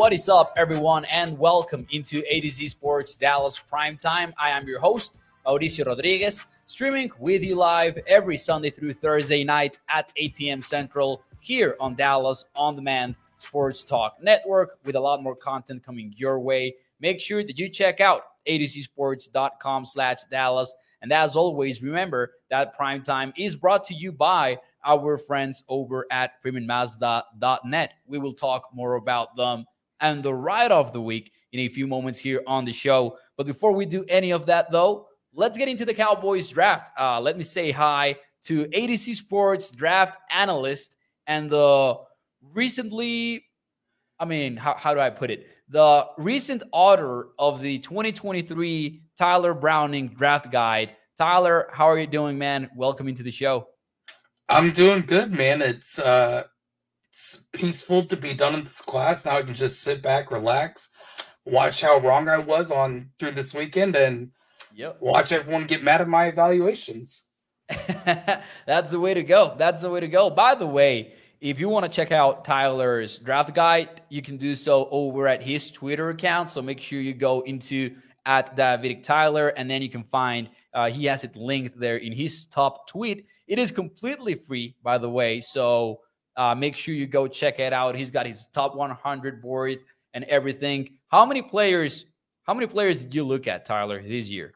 [0.00, 4.32] What is up, everyone, and welcome into A to Z Sports Dallas Prime Time.
[4.38, 9.76] I am your host, Mauricio Rodriguez, streaming with you live every Sunday through Thursday night
[9.90, 10.62] at 8 p.m.
[10.62, 16.14] Central here on Dallas On Demand Sports Talk Network with a lot more content coming
[16.16, 16.76] your way.
[17.00, 20.74] Make sure that you check out a2zsports.com slash Dallas.
[21.02, 26.06] And as always, remember that Prime Time is brought to you by our friends over
[26.10, 27.92] at freemanmazda.net.
[28.06, 29.66] We will talk more about them
[30.00, 33.16] and the ride of the week in a few moments here on the show.
[33.36, 36.90] But before we do any of that, though, let's get into the Cowboys draft.
[36.98, 41.96] Uh, let me say hi to A2Z Sports draft analyst and the
[42.52, 43.44] recently,
[44.18, 45.46] I mean, how, how do I put it?
[45.68, 50.96] The recent author of the 2023 Tyler Browning draft guide.
[51.16, 52.70] Tyler, how are you doing, man?
[52.74, 53.68] Welcome into the show.
[54.48, 55.62] I'm doing good, man.
[55.62, 56.44] It's uh
[57.52, 59.24] peaceful to be done in this class.
[59.24, 60.90] Now I can just sit back, relax,
[61.44, 64.30] watch how wrong I was on through this weekend, and
[64.74, 64.96] yep.
[65.00, 67.28] watch everyone get mad at my evaluations.
[68.66, 69.54] That's the way to go.
[69.58, 70.30] That's the way to go.
[70.30, 74.54] By the way, if you want to check out Tyler's draft guide, you can do
[74.54, 76.50] so over at his Twitter account.
[76.50, 77.94] So make sure you go into
[78.26, 82.12] at Davidic Tyler, and then you can find uh, he has it linked there in
[82.12, 83.26] his top tweet.
[83.46, 85.40] It is completely free, by the way.
[85.40, 86.00] So
[86.40, 87.94] uh, make sure you go check it out.
[87.94, 89.78] He's got his top 100 board
[90.14, 90.96] and everything.
[91.08, 92.06] How many players?
[92.44, 94.54] How many players did you look at, Tyler, this year?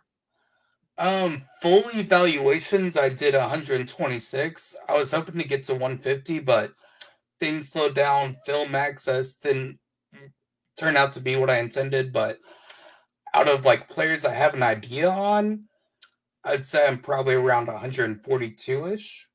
[0.97, 4.77] Um, full evaluations, I did 126.
[4.89, 6.73] I was hoping to get to 150, but
[7.39, 8.39] things slowed down.
[8.47, 9.79] Film access didn't
[10.79, 12.15] turn out to be what I intended.
[12.15, 12.39] But
[13.35, 15.65] out of like players I have an idea on,
[16.45, 19.29] I'd say I'm probably around 142 ish.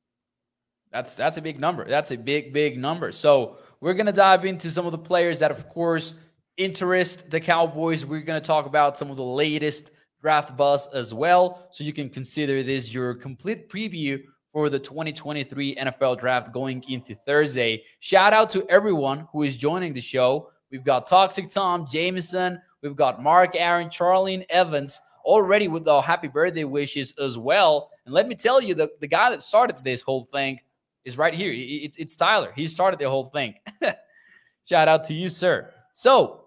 [0.92, 1.88] That's that's a big number.
[1.88, 3.12] That's a big big number.
[3.12, 6.14] So we're gonna dive into some of the players that, of course,
[6.58, 8.06] interest the Cowboys.
[8.06, 9.92] We're gonna talk about some of the latest
[10.22, 11.68] draft buzz as well.
[11.72, 17.16] So you can consider this your complete preview for the 2023 NFL draft going into
[17.16, 17.84] Thursday.
[18.00, 20.50] Shout out to everyone who is joining the show.
[20.72, 26.28] We've got Toxic Tom, Jameson, we've got Mark Aaron, Charlene Evans already with the happy
[26.28, 27.92] birthday wishes as well.
[28.06, 30.60] And let me tell you, the, the guy that started this whole thing
[31.10, 31.52] is right here.
[31.54, 32.54] It's, it's Tyler.
[32.56, 33.56] He started the whole thing.
[34.66, 35.72] Shout out to you, sir.
[35.94, 36.46] So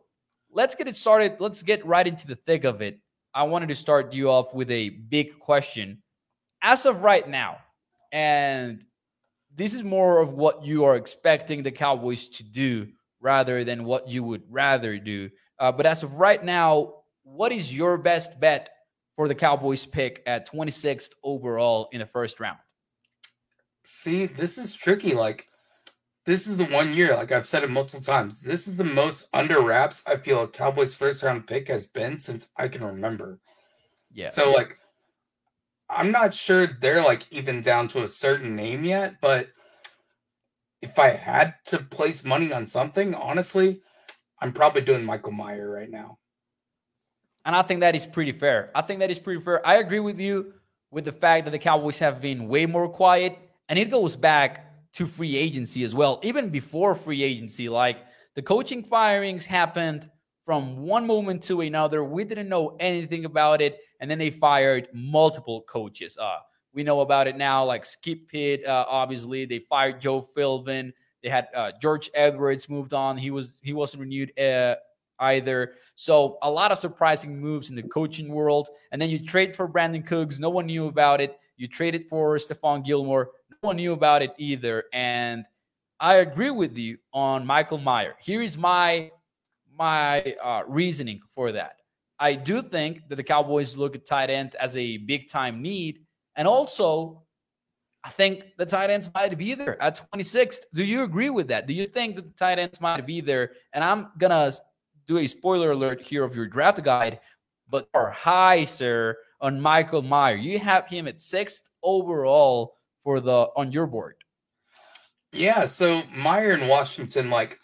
[0.50, 1.36] let's get it started.
[1.40, 3.00] Let's get right into the thick of it.
[3.34, 6.02] I wanted to start you off with a big question.
[6.62, 7.58] As of right now,
[8.12, 8.84] and
[9.54, 12.88] this is more of what you are expecting the Cowboys to do
[13.20, 15.30] rather than what you would rather do.
[15.58, 18.68] Uh, but as of right now, what is your best bet
[19.16, 22.58] for the Cowboys pick at 26th overall in the first round?
[23.84, 25.14] See, this is tricky.
[25.14, 25.48] Like,
[26.24, 29.28] this is the one year, like I've said it multiple times, this is the most
[29.34, 33.40] under wraps I feel a Cowboys first round pick has been since I can remember.
[34.12, 34.30] Yeah.
[34.30, 34.78] So like
[35.90, 39.48] I'm not sure they're like even down to a certain name yet, but
[40.80, 43.82] if I had to place money on something, honestly,
[44.40, 46.18] I'm probably doing Michael Mayer right now.
[47.44, 48.70] And I think that is pretty fair.
[48.74, 49.64] I think that is pretty fair.
[49.66, 50.54] I agree with you
[50.90, 53.38] with the fact that the Cowboys have been way more quiet,
[53.72, 56.20] and it goes back to free agency as well.
[56.22, 60.10] Even before free agency, like the coaching firings happened
[60.44, 62.04] from one moment to another.
[62.04, 66.18] We didn't know anything about it, and then they fired multiple coaches.
[66.18, 66.36] Uh,
[66.74, 68.66] we know about it now, like Skip Peete.
[68.66, 70.92] Uh, obviously, they fired Joe Philbin.
[71.22, 73.16] They had uh, George Edwards moved on.
[73.16, 74.74] He was he wasn't renewed uh,
[75.18, 75.72] either.
[75.94, 78.68] So a lot of surprising moves in the coaching world.
[78.90, 80.38] And then you trade for Brandin Cooks.
[80.38, 81.38] No one knew about it.
[81.56, 83.30] You traded for Stephon Gilmore
[83.62, 84.84] one knew about it either.
[84.92, 85.44] And
[86.00, 88.14] I agree with you on Michael Mayer.
[88.20, 89.10] Here is my
[89.78, 91.76] my uh, reasoning for that.
[92.18, 96.00] I do think that the Cowboys look at tight end as a big time need,
[96.36, 97.22] and also
[98.04, 100.62] I think the tight ends might be there at 26th.
[100.74, 101.68] Do you agree with that?
[101.68, 103.52] Do you think that the tight ends might be there?
[103.72, 104.52] And I'm gonna
[105.06, 107.20] do a spoiler alert here of your draft guide,
[107.68, 110.34] but are high, sir, on Michael Mayer.
[110.34, 114.16] You have him at sixth overall for the on your board.
[115.32, 117.58] Yeah, so Mayer and Washington, like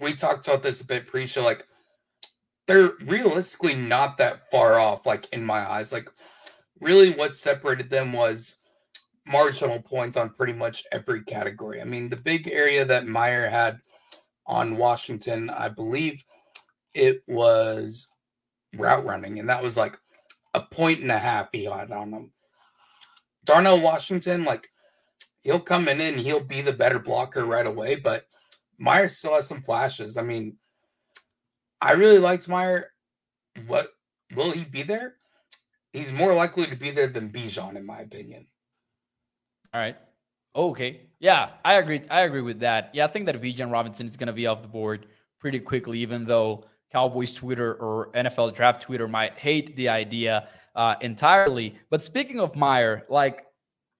[0.00, 1.66] we talked about this a bit pre-show, like
[2.66, 5.92] they're realistically not that far off, like in my eyes.
[5.92, 6.10] Like
[6.80, 8.58] really what separated them was
[9.26, 11.80] marginal points on pretty much every category.
[11.80, 13.78] I mean, the big area that Mayer had
[14.46, 16.24] on Washington, I believe
[16.94, 18.08] it was
[18.74, 19.98] route running, and that was like
[20.54, 22.30] a point and a half he had on them.
[23.46, 24.68] Darnell Washington, like
[25.40, 28.26] he'll come in and he'll be the better blocker right away, but
[28.78, 30.18] Mayer still has some flashes.
[30.18, 30.58] I mean,
[31.80, 32.92] I really liked Mayer.
[33.66, 33.88] What
[34.34, 35.14] will he be there?
[35.92, 38.46] He's more likely to be there than Bijan, in my opinion.
[39.72, 39.96] All right.
[40.54, 41.02] Okay.
[41.20, 42.02] Yeah, I agree.
[42.10, 42.90] I agree with that.
[42.92, 45.06] Yeah, I think that Bijan Robinson is going to be off the board
[45.38, 50.94] pretty quickly, even though Cowboys Twitter or NFL Draft Twitter might hate the idea uh,
[51.00, 51.74] entirely.
[51.90, 53.46] But speaking of Mayer, like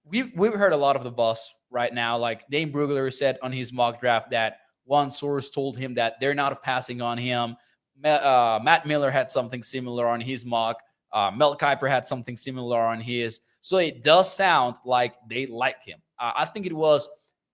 [0.05, 2.17] we we've heard a lot of the buzz right now.
[2.17, 6.33] Like Dane Brugler said on his mock draft that one source told him that they're
[6.35, 7.57] not passing on him.
[8.03, 10.81] Uh, Matt Miller had something similar on his mock.
[11.11, 13.41] Uh, Mel Kiper had something similar on his.
[13.59, 15.99] So it does sound like they like him.
[16.19, 17.09] Uh, I think it was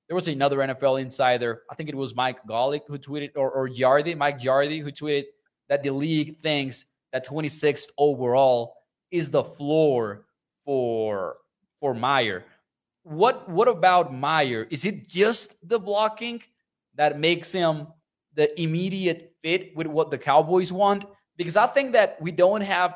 [0.07, 1.61] there was another NFL insider.
[1.71, 5.23] I think it was Mike Golic who tweeted, or, or Giardi, Mike Giardi, who tweeted
[5.69, 8.75] that the league thinks that 26th overall
[9.13, 10.25] is the floor
[10.65, 11.37] for
[11.79, 12.43] for Mayer.
[13.03, 14.67] What what about Mayer?
[14.69, 16.41] Is it just the blocking
[16.95, 17.87] that makes him
[18.33, 21.05] the immediate fit with what the Cowboys want?
[21.37, 22.95] Because I think that we don't have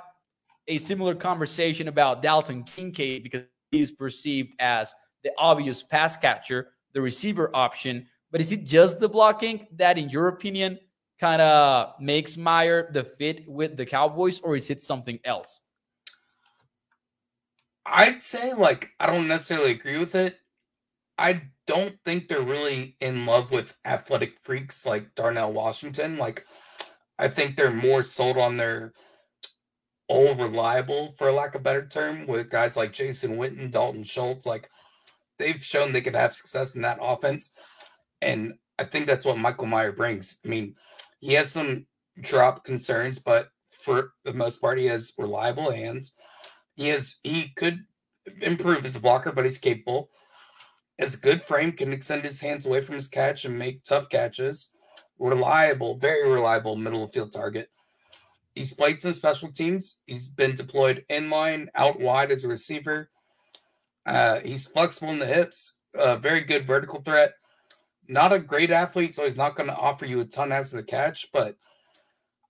[0.68, 4.94] a similar conversation about Dalton Kincaid because he's perceived as
[5.24, 8.08] the obvious pass catcher, the receiver option.
[8.32, 10.80] But is it just the blocking that, in your opinion,
[11.20, 15.62] kind of makes Mayer the fit with the Cowboys, or is it something else?
[17.90, 20.38] I'd say, like, I don't necessarily agree with it.
[21.18, 26.18] I don't think they're really in love with athletic freaks like Darnell Washington.
[26.18, 26.46] Like,
[27.18, 28.94] I think they're more sold on their
[30.10, 34.46] old reliable, for lack of a better term, with guys like Jason Witten, Dalton Schultz.
[34.46, 34.70] Like
[35.40, 37.56] they've shown they could have success in that offense.
[38.22, 40.40] And I think that's what Michael Mayer brings.
[40.46, 40.76] I mean,
[41.20, 41.88] he has some
[42.22, 46.16] drop concerns, but for the most part, he has reliable hands.
[46.78, 47.86] He has he could
[48.42, 50.10] improve as a blocker, but he's capable.
[51.00, 54.10] Has a good frame, can extend his hands away from his catch and make tough
[54.10, 54.76] catches.
[55.20, 57.70] Reliable, very reliable middle of field target.
[58.54, 60.02] He's played some special teams.
[60.06, 63.10] He's been deployed in line, out wide as a receiver.
[64.06, 67.34] Uh, he's flexible in the hips, uh, very good vertical threat.
[68.08, 70.84] Not a great athlete, so he's not going to offer you a ton after the
[70.84, 71.56] catch, but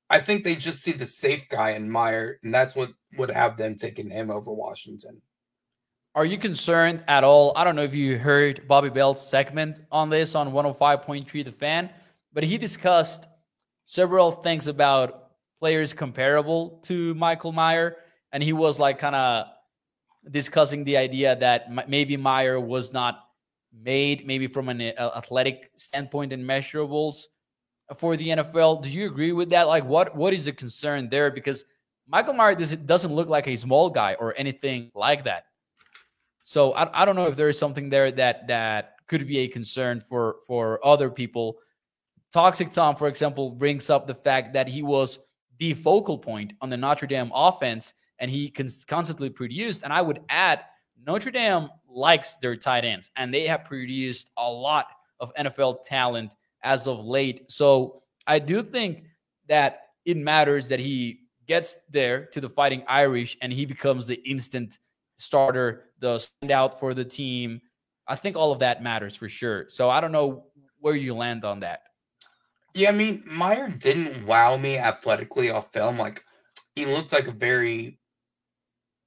[0.09, 3.57] I think they just see the safe guy in Mayer, and that's what would have
[3.57, 5.21] them taking him over Washington.
[6.15, 7.54] Are you concerned at all?
[7.56, 11.89] I don't know if you heard Bobby Belt's segment on this on 105.3 The Fan,
[12.33, 13.27] but he discussed
[13.86, 17.98] several things about players comparable to Michael Mayer.
[18.31, 19.48] and he was like kind of
[20.31, 23.27] discussing the idea that maybe Mayer was not
[23.74, 27.25] made maybe from an uh, athletic standpoint and measurables
[27.95, 28.84] for the NFL.
[28.84, 29.68] Do you agree with that?
[29.68, 31.31] Like, what what is the concern there?
[31.31, 31.66] Because
[32.07, 35.45] Michael Mayer doesn't look like a small guy or anything like that.
[36.44, 39.47] So I, I don't know if there is something there that that could be a
[39.47, 41.57] concern for for other people.
[42.31, 45.19] Toxic Tom, for example, brings up the fact that he was
[45.59, 49.83] the focal point on the Notre Dame offense, and he can constantly produced.
[49.83, 50.62] And I would add,
[51.06, 54.88] Notre Dame likes their tight ends, and they have produced a lot
[55.19, 56.33] of NFL talent
[56.64, 57.52] as of late.
[57.52, 59.06] So I do think
[59.47, 64.21] that it matters that he gets there to the Fighting Irish and he becomes the
[64.30, 64.80] instant
[65.18, 67.61] starter, the standout for the team.
[68.07, 69.66] I think all of that matters for sure.
[69.69, 70.45] So I don't know
[70.80, 71.81] where you land on that.
[72.73, 75.97] Yeah, I mean, Mayer didn't wow me athletically off film.
[75.97, 76.23] Like,
[76.76, 77.99] he looked like a very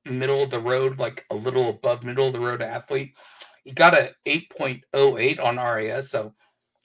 [0.04, 3.16] middle of the road, like a little above middle of the road athlete.
[3.64, 6.34] He got a 8.08 on RAS, so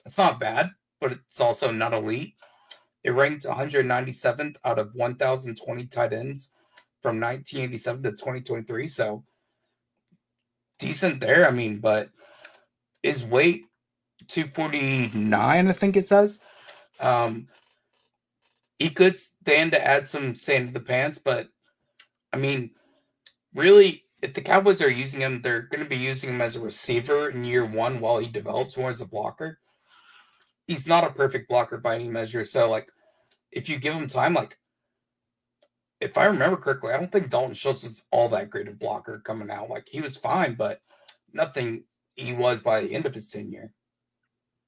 [0.05, 2.35] it's not bad, but it's also not elite.
[3.03, 6.51] It ranked 197th out of 1,020 tight ends
[7.01, 9.23] from 1987 to 2023, so
[10.79, 11.47] decent there.
[11.47, 12.09] I mean, but
[13.03, 13.65] his weight
[14.27, 16.41] 249, I think it says.
[16.99, 17.47] Um,
[18.79, 21.49] he could stand to add some sand to the pants, but
[22.33, 22.71] I mean,
[23.53, 26.59] really, if the Cowboys are using him, they're going to be using him as a
[26.59, 29.59] receiver in year one while he develops more as a blocker.
[30.67, 32.43] He's not a perfect blocker by any measure.
[32.45, 32.89] So, like,
[33.51, 34.57] if you give him time, like,
[36.01, 39.19] if I remember correctly, I don't think Dalton Schultz was all that great of blocker
[39.19, 39.69] coming out.
[39.69, 40.81] Like he was fine, but
[41.33, 41.83] nothing
[42.15, 43.71] he was by the end of his tenure.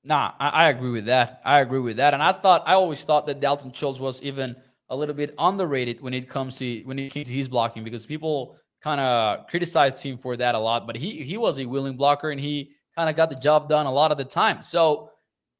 [0.03, 1.41] Nah, I, I, agree with that.
[1.43, 2.13] I agree with that.
[2.13, 4.55] And I thought I always thought that Dalton Schultz was even
[4.89, 8.05] a little bit underrated when it comes to when it came to his blocking because
[8.05, 10.87] people kind of criticized him for that a lot.
[10.87, 13.85] But he he was a willing blocker and he kind of got the job done
[13.85, 14.61] a lot of the time.
[14.61, 15.11] So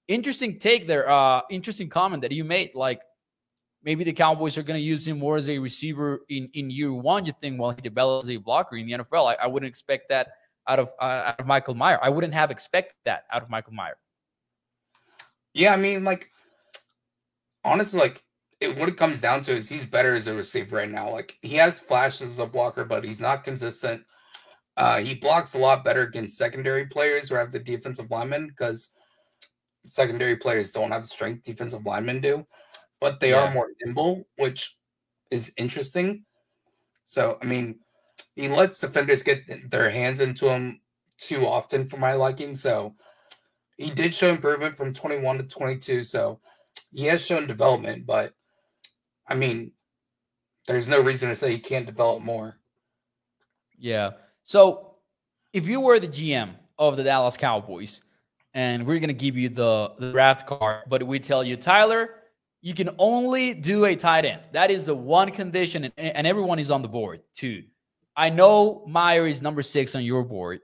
[0.07, 1.09] interesting take there.
[1.09, 2.71] Uh, interesting comment that you made.
[2.75, 3.01] Like
[3.83, 6.93] maybe the Cowboys are going to use him more as a receiver in in year
[6.93, 7.25] one.
[7.25, 9.35] You think while he develops a blocker in the NFL?
[9.37, 10.29] I, I wouldn't expect that
[10.67, 11.99] out of uh, out of Michael Mayer.
[12.01, 13.97] I wouldn't have expected that out of Michael Mayer.
[15.53, 16.29] Yeah, I mean, like
[17.63, 18.23] honestly, like
[18.59, 21.11] it, what it comes down to is he's better as a receiver right now.
[21.11, 24.03] Like he has flashes as a blocker, but he's not consistent.
[24.75, 28.93] Uh, he blocks a lot better against secondary players rather than defensive linemen because
[29.87, 32.45] secondary players don't have the strength defensive linemen do,
[32.99, 33.43] but they yeah.
[33.43, 34.77] are more nimble, which
[35.31, 36.23] is interesting.
[37.03, 37.79] So, I mean,
[38.35, 40.81] he lets defenders get their hands into him
[41.17, 42.53] too often for my liking.
[42.53, 42.95] So,
[43.77, 46.03] he did show improvement from 21 to 22.
[46.03, 46.39] So,
[46.93, 48.33] he has shown development, but
[49.27, 49.71] I mean,
[50.67, 52.59] there's no reason to say he can't develop more.
[53.77, 54.11] Yeah.
[54.43, 54.95] So,
[55.53, 58.01] if you were the GM of the Dallas Cowboys,
[58.57, 60.81] and we're going to give you the, the draft card.
[60.89, 62.15] But we tell you, Tyler,
[62.63, 64.41] you can only do a tight end.
[64.51, 67.63] That is the one condition, and, and everyone is on the board too.
[68.15, 70.61] I know Mayer is number six on your board,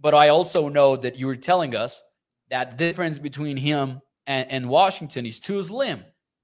[0.00, 2.02] but I also know that you were telling us
[2.50, 6.02] that difference between him and, and Washington is too slim.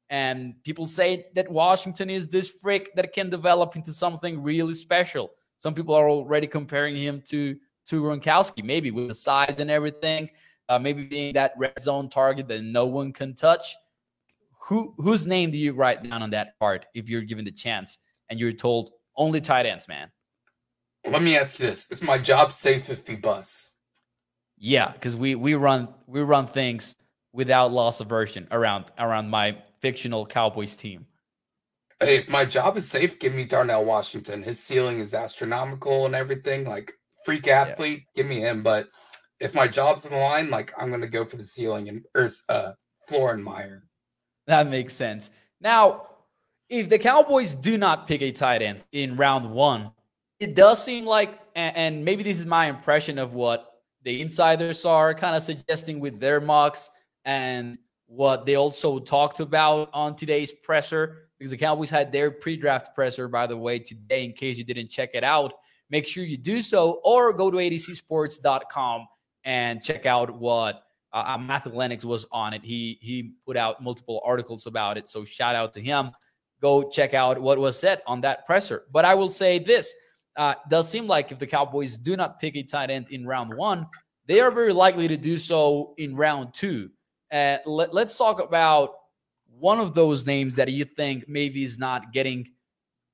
[0.09, 5.33] And people say that Washington is this freak that can develop into something really special.
[5.59, 10.31] Some people are already comparing him to to Gronkowski, maybe with the size and everything
[10.71, 13.77] uh, maybe being that red zone target that no one can touch.
[14.69, 17.99] Who whose name do you write down on that card if you're given the chance
[18.29, 20.11] and you're told only tight ends, man?
[21.07, 23.75] Let me ask you this: Is my job safe if he busts?
[24.57, 26.95] Yeah, because we we run we run things
[27.33, 31.07] without loss aversion around around my fictional Cowboys team.
[31.99, 34.43] Hey, If my job is safe, give me Darnell Washington.
[34.43, 36.65] His ceiling is astronomical and everything.
[36.65, 36.93] Like
[37.25, 38.23] freak athlete, yeah.
[38.23, 38.63] give me him.
[38.63, 38.89] But
[39.41, 42.29] if my job's on the line, like I'm gonna go for the ceiling and or
[42.49, 42.73] uh,
[43.09, 43.85] floor and Mayer.
[44.47, 45.31] That makes sense.
[45.61, 46.07] Now,
[46.69, 49.91] if the Cowboys do not pick a tight end in round one,
[50.39, 53.67] it does seem like, and maybe this is my impression of what
[54.03, 56.91] the insiders are kind of suggesting with their mocks
[57.25, 62.57] and what they also talked about on today's presser, because the Cowboys had their pre
[62.57, 65.53] draft presser, by the way, today, in case you didn't check it out.
[65.91, 69.07] Make sure you do so or go to atozsports.com
[69.45, 70.83] and check out what
[71.13, 72.63] uh, uh, Matthew Lennox was on it.
[72.65, 75.09] He he put out multiple articles about it.
[75.09, 76.11] So shout out to him.
[76.61, 78.85] Go check out what was said on that presser.
[78.93, 79.93] But I will say this:
[80.37, 83.55] uh, does seem like if the Cowboys do not pick a tight end in round
[83.55, 83.87] one,
[84.27, 86.91] they are very likely to do so in round two.
[87.33, 88.95] Uh, let, let's talk about
[89.59, 92.49] one of those names that you think maybe is not getting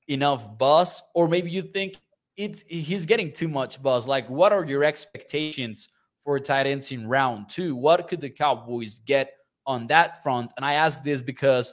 [0.08, 1.96] enough buzz, or maybe you think
[2.36, 4.06] it's he's getting too much buzz.
[4.06, 5.88] Like, what are your expectations?
[6.26, 7.76] For tight ends in round two.
[7.76, 9.32] What could the Cowboys get
[9.64, 10.50] on that front?
[10.56, 11.72] And I ask this because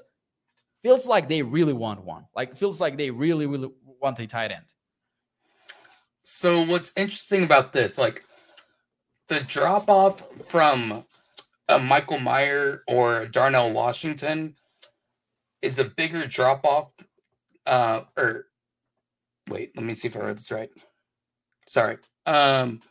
[0.83, 2.25] feels like they really want one.
[2.36, 4.65] Like feels like they really, really want a tight end.
[6.22, 8.24] So what's interesting about this, like
[9.27, 11.03] the drop off from
[11.67, 14.55] a Michael Mayer or Darnell Washington
[15.63, 16.91] is a bigger drop off.
[17.65, 18.45] Uh, or
[19.50, 20.69] wait, let me see if I read this right.
[21.67, 21.98] Sorry.
[22.27, 22.81] Um,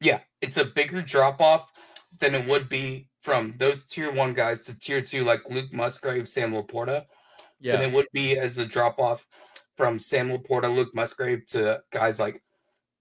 [0.00, 1.70] yeah, it's a bigger drop off
[2.18, 6.28] than it would be from those tier one guys to tier two, like Luke Musgrave,
[6.28, 7.04] Sam LaPorta.
[7.60, 7.72] Yeah.
[7.76, 9.26] Than it would be as a drop off
[9.76, 12.42] from Sam LaPorta, Luke Musgrave to guys like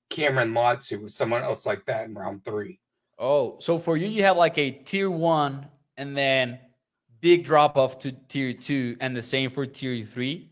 [0.10, 2.80] Cameron Latu, someone else like that in round three.
[3.20, 6.60] Oh, so for you, you have like a tier one and then
[7.22, 10.52] big drop off to tier two, and the same for tier three.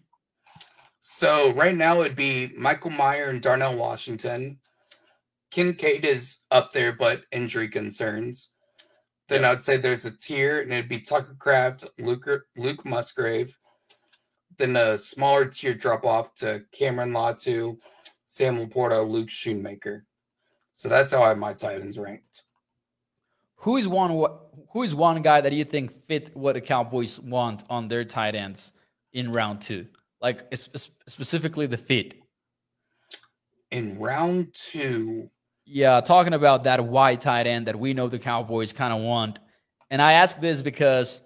[1.02, 4.60] So right now it'd be Michael Mayer and Darnell Washington,
[5.56, 8.52] Kincaid is up there, but injury concerns.
[9.30, 9.52] Then yeah.
[9.52, 13.58] I'd say there's a tier, and it'd be Tucker Kraft, Luke, Luke Musgrave.
[14.58, 17.78] Then a smaller tier drop off to Cameron Latu,
[18.26, 20.02] Sam LaPorta, Luke Schoonmaker.
[20.74, 22.44] So that's how I have my tight ends ranked.
[23.60, 24.10] Who is one?
[24.74, 28.36] Who is one guy that you think fit what the Cowboys want on their tight
[28.36, 28.74] ends
[29.14, 29.88] in round two?
[30.22, 32.16] Like specifically the fit.
[33.72, 35.30] In round two,
[35.66, 39.40] yeah, talking about that wide tight end that we know the Cowboys kind of want.
[39.90, 41.22] And I ask this because,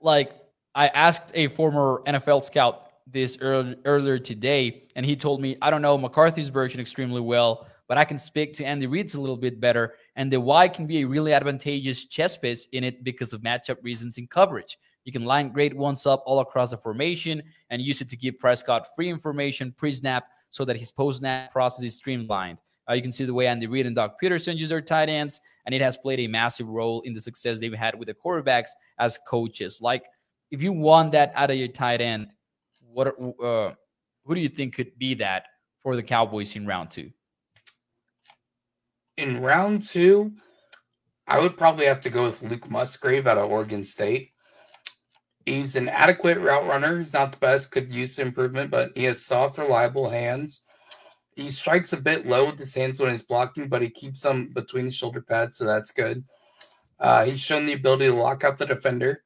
[0.00, 0.32] like,
[0.74, 5.70] I asked a former NFL scout this early, earlier today, and he told me, I
[5.70, 9.36] don't know McCarthy's version extremely well, but I can speak to Andy Reid's a little
[9.36, 9.94] bit better.
[10.16, 13.76] And the Y can be a really advantageous chess piece in it because of matchup
[13.82, 14.76] reasons in coverage.
[15.04, 18.38] You can line great ones up all across the formation and use it to give
[18.38, 22.58] Prescott free information pre snap so that his post snap process is streamlined.
[22.88, 25.40] Uh, you can see the way Andy Reid and Doug Pederson use their tight ends,
[25.64, 28.70] and it has played a massive role in the success they've had with the quarterbacks
[28.98, 29.80] as coaches.
[29.82, 30.04] Like,
[30.50, 32.28] if you want that out of your tight end,
[32.80, 33.72] what uh,
[34.24, 35.46] who do you think could be that
[35.82, 37.10] for the Cowboys in round two?
[39.16, 40.32] In round two,
[41.26, 44.30] I would probably have to go with Luke Musgrave out of Oregon State.
[45.44, 46.98] He's an adequate route runner.
[46.98, 50.65] He's not the best, could use improvement, but he has soft, reliable hands.
[51.36, 54.48] He strikes a bit low with his hands when he's blocking, but he keeps them
[54.54, 56.24] between the shoulder pads, so that's good.
[56.98, 59.22] Uh, he's shown the ability to lock up the defender.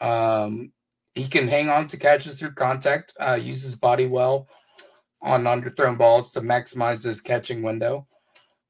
[0.00, 0.72] Um,
[1.14, 4.48] he can hang on to catches through contact, uh, use his body well
[5.22, 8.08] on underthrown balls to maximize his catching window.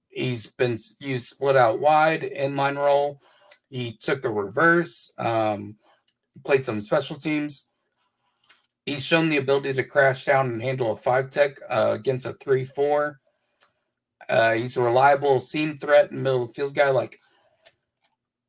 [0.09, 3.23] He's been used split out wide, inline roll.
[3.71, 5.11] He took a reverse.
[5.17, 5.77] Um,
[6.45, 7.72] played some special teams.
[8.87, 12.33] He's shown the ability to crash down and handle a five tech uh, against a
[12.35, 13.21] three four.
[14.29, 16.91] Uh, he's a reliable seam threat and middle field guy.
[16.91, 17.21] Like,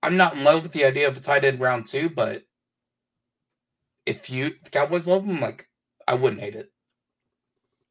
[0.02, 2.44] I'm not in love with the idea of a tight end round two, but
[4.06, 5.68] if you the Cowboys love him, like
[6.08, 6.72] I wouldn't hate it.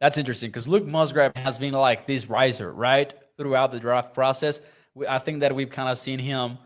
[0.00, 4.60] That's interesting because Luke Musgrave has been like this riser, right, throughout the draft process.
[5.08, 6.58] I think that we've kind of seen him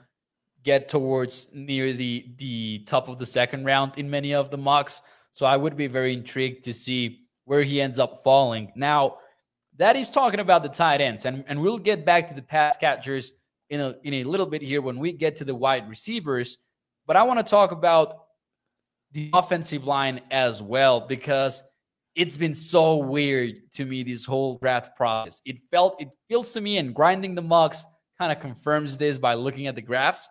[0.62, 5.02] get towards near the the top of the second round in many of the mocks.
[5.36, 8.72] So I would be very intrigued to see where he ends up falling.
[8.74, 9.18] Now,
[9.76, 12.74] that is talking about the tight ends, and, and we'll get back to the pass
[12.78, 13.32] catchers
[13.68, 16.56] in a in a little bit here when we get to the wide receivers.
[17.06, 18.14] But I want to talk about
[19.12, 21.62] the offensive line as well because
[22.14, 25.42] it's been so weird to me this whole draft process.
[25.44, 27.84] It felt it feels to me and grinding the mocks
[28.18, 30.30] kind of confirms this by looking at the graphs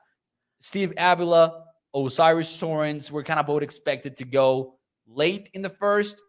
[0.62, 6.22] Steve Avila, O'Cyrus Torrence were kind of both expected to go late in the first,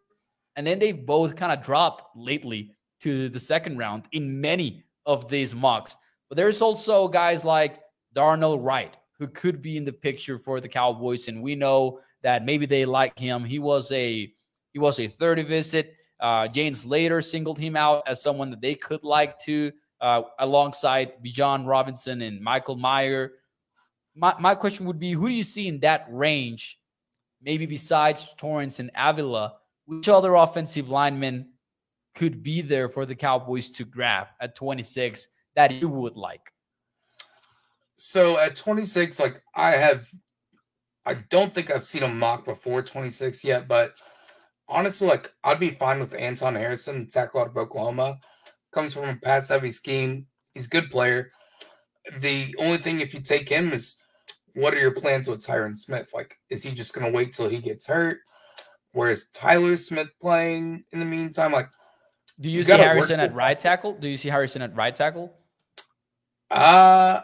[0.56, 5.28] and then they've both kind of dropped lately to the second round in many of
[5.28, 5.96] these mocks.
[6.28, 7.80] But there's also guys like
[8.14, 12.44] Darnell Wright who could be in the picture for the Cowboys, and we know that
[12.44, 13.44] maybe they like him.
[13.44, 14.32] He was a
[14.72, 15.94] he was a 30 visit.
[16.20, 21.12] Uh, Jane Slater singled him out as someone that they could like to, uh, alongside
[21.22, 23.32] Bijan Robinson and Michael Mayer
[24.16, 26.78] my, my question would be who do you see in that range,
[27.46, 29.54] maybe besides Torrence and Avila,
[29.86, 31.52] which other offensive linemen
[32.16, 36.52] could be there for the Cowboys to grab at 26 that you would like?
[37.96, 40.08] So at 26, like I have,
[41.06, 43.94] I don't think I've seen a mock before 26 yet, but
[44.68, 48.18] honestly, like I'd be fine with Anton Harrison, tackle out of Oklahoma.
[48.74, 50.26] Comes from a pass heavy scheme.
[50.52, 51.30] He's a good player.
[52.18, 53.96] The only thing, if you take him, is
[54.56, 56.10] what are your plans with Tyron Smith?
[56.14, 58.20] Like, is he just going to wait till he gets hurt?
[58.92, 61.52] Where's Tyler Smith playing in the meantime?
[61.52, 61.68] Like,
[62.40, 63.92] do you, you see Harrison at right tackle?
[63.92, 65.34] Do you see Harrison at right tackle?
[66.50, 67.20] Uh,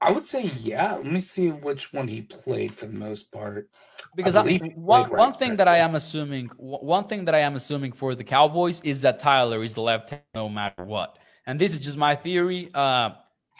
[0.00, 0.94] I would say yeah.
[0.94, 3.68] Let me see which one he played for the most part.
[4.16, 5.56] Because I I, one right one thing tackle.
[5.58, 9.18] that I am assuming, one thing that I am assuming for the Cowboys is that
[9.18, 11.18] Tyler is the left tackle no matter what.
[11.46, 12.70] And this is just my theory.
[12.74, 13.10] Uh,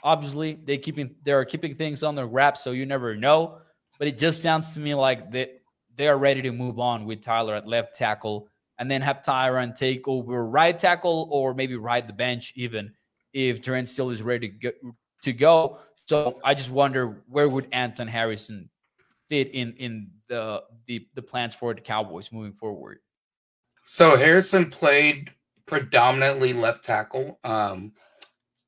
[0.03, 3.59] Obviously, they keeping they are keeping things on their wraps, so you never know.
[3.99, 5.59] But it just sounds to me like they
[5.97, 9.77] they are ready to move on with Tyler at left tackle, and then have Tyron
[9.77, 12.93] take over right tackle, or maybe ride the bench even
[13.33, 15.79] if Terence Steele is ready to go, to go.
[16.07, 18.69] So I just wonder where would Anton Harrison
[19.29, 22.99] fit in in the the the plans for the Cowboys moving forward.
[23.85, 25.31] So Harrison played
[25.67, 27.39] predominantly left tackle.
[27.45, 27.93] Um,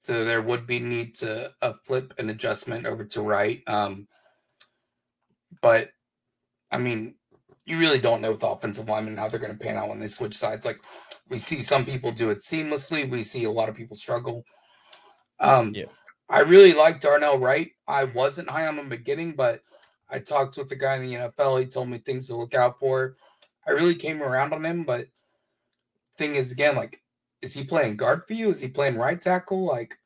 [0.05, 3.62] so there would be need to a flip an adjustment over to right.
[3.67, 4.07] Um,
[5.62, 5.88] but
[6.71, 7.14] I mean,
[7.64, 10.09] you really don't know with offensive linemen how they're going to pan out when they
[10.09, 10.67] switch sides.
[10.67, 10.77] Like
[11.31, 13.09] we see some people do it seamlessly.
[13.09, 14.45] We see a lot of people struggle.
[15.40, 15.87] Um, yeah.
[16.29, 17.71] I really like Darnell Wright.
[17.88, 19.62] I wasn't high on him beginning, but
[20.11, 21.61] I talked with the guy in the NFL.
[21.61, 23.17] He told me things to look out for.
[23.67, 25.07] I really came around on him, but
[26.19, 27.01] thing is, again, like
[27.45, 28.49] is he playing guard for you?
[28.49, 29.65] Is he playing Wright tackle?
[29.65, 29.99] Like,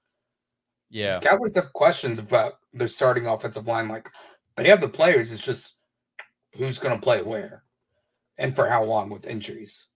[0.90, 3.88] yeah, Cowboys have questions about their starting offensive line.
[3.88, 4.10] Like,
[4.56, 5.30] they have the players.
[5.30, 5.76] It's just
[6.56, 7.62] who's going to play where
[8.38, 9.86] and for how long with injuries.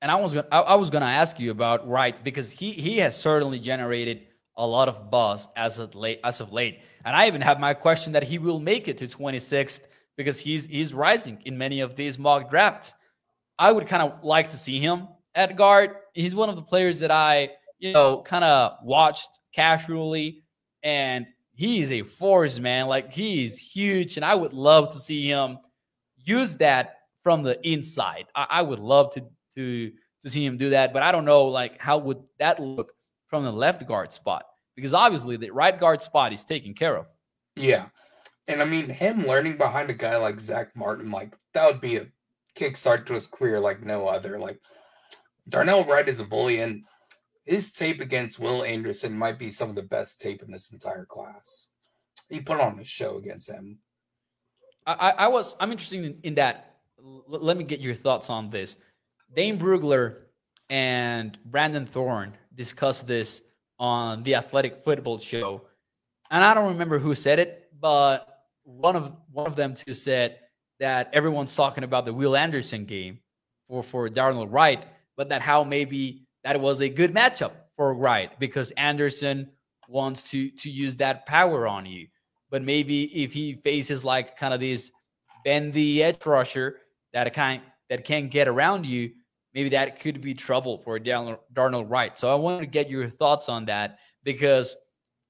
[0.00, 2.98] And I was gonna, I, was going to ask you about right because he he
[2.98, 6.80] has certainly generated a lot of buzz as of late as of late.
[7.04, 9.82] And I even have my question that he will make it to 26th
[10.16, 12.94] because he's he's rising in many of these mock drafts.
[13.58, 15.96] I would kind of like to see him at guard.
[16.12, 20.44] He's one of the players that I, you know, kind of watched casually,
[20.82, 22.86] and he's a force, man.
[22.86, 25.58] Like he's huge, and I would love to see him
[26.16, 28.26] use that from the inside.
[28.34, 29.92] I, I would love to to
[30.22, 32.92] to see him do that, but I don't know like how would that look
[33.28, 34.44] from the left guard spot
[34.76, 37.06] because obviously the right guard spot is taken care of.
[37.56, 37.86] Yeah.
[38.48, 41.96] And I mean, him learning behind a guy like Zack Martin, like that would be
[41.96, 42.06] a
[42.56, 44.38] kickstart to his career like no other.
[44.38, 44.60] Like
[45.48, 46.84] Darnell Wright is a bully, and
[47.44, 51.04] his tape against Will Anderson might be some of the best tape in this entire
[51.04, 51.70] class.
[52.28, 53.78] He put on a show against him.
[54.86, 56.76] I, I was I'm interested in, in that.
[56.98, 58.76] L- let me get your thoughts on this.
[59.34, 60.16] Dane Brugler
[60.70, 63.42] and Brandon Thorn discussed this
[63.78, 65.62] on the Athletic Football Show,
[66.30, 70.38] and I don't remember who said it, but one of one of them two said
[70.80, 73.20] that everyone's talking about the Will Anderson game
[73.68, 74.84] for for Darnell Wright,
[75.16, 79.50] but that how maybe that was a good matchup for Wright because Anderson
[79.88, 82.08] wants to to use that power on you.
[82.50, 84.92] But maybe if he faces like kind of this
[85.44, 86.78] bendy edge rusher
[87.12, 89.12] that kind that can get around you,
[89.54, 92.18] maybe that could be trouble for Darnell, Wright.
[92.18, 94.76] So I wanted to get your thoughts on that because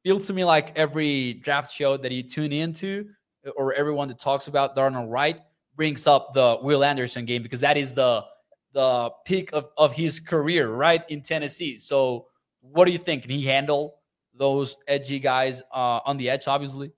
[0.03, 3.09] feels to me like every draft show that you tune into
[3.57, 5.40] or everyone that talks about Darnell Wright
[5.77, 8.25] brings up the Will Anderson game because that is the
[8.74, 11.02] the peak of, of his career, Wright?
[11.08, 11.78] In Tennessee.
[11.78, 12.26] So
[12.60, 13.22] what do you think?
[13.22, 13.96] Can he handle
[14.34, 16.92] those edgy guys uh, on the edge, obviously?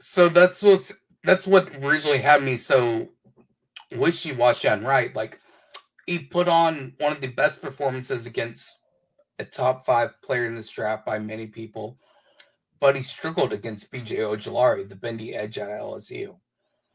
[0.00, 0.94] So that's what's
[1.24, 3.08] that's what originally had me so
[3.94, 5.14] wishy washy on right.
[5.14, 5.40] Like
[6.06, 8.82] he put on one of the best performances against
[9.38, 11.98] a top five player in this draft by many people,
[12.80, 16.36] but he struggled against BJ Ojulari, the bendy edge at LSU.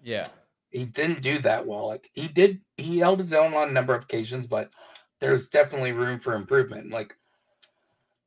[0.01, 0.25] Yeah.
[0.71, 1.88] He didn't do that well.
[1.88, 4.71] Like he did, he held his own on a number of occasions, but
[5.19, 6.91] there's definitely room for improvement.
[6.91, 7.15] Like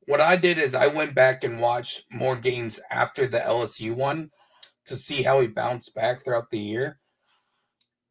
[0.07, 4.29] what I did is I went back and watched more games after the LSU one
[4.85, 6.99] to see how he bounced back throughout the year.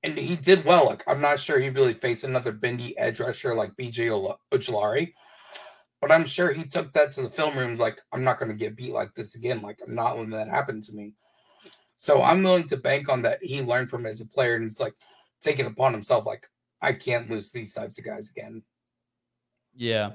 [0.03, 0.87] And he did well.
[0.87, 5.13] Like I'm not sure he really faced another bendy edge rusher like BJ Ojulari,
[6.01, 7.81] but I'm sure he took that to the film rooms.
[7.81, 9.63] Like I'm not going to get beat like this again.
[9.63, 11.15] Like I'm not letting that happen to me.
[11.97, 14.81] So I'm willing to bank on that he learned from as a player and it's
[14.81, 14.95] like
[15.41, 16.27] taking upon himself.
[16.27, 16.47] Like
[16.83, 18.63] I can't lose these types of guys again.
[19.75, 20.13] Yeah.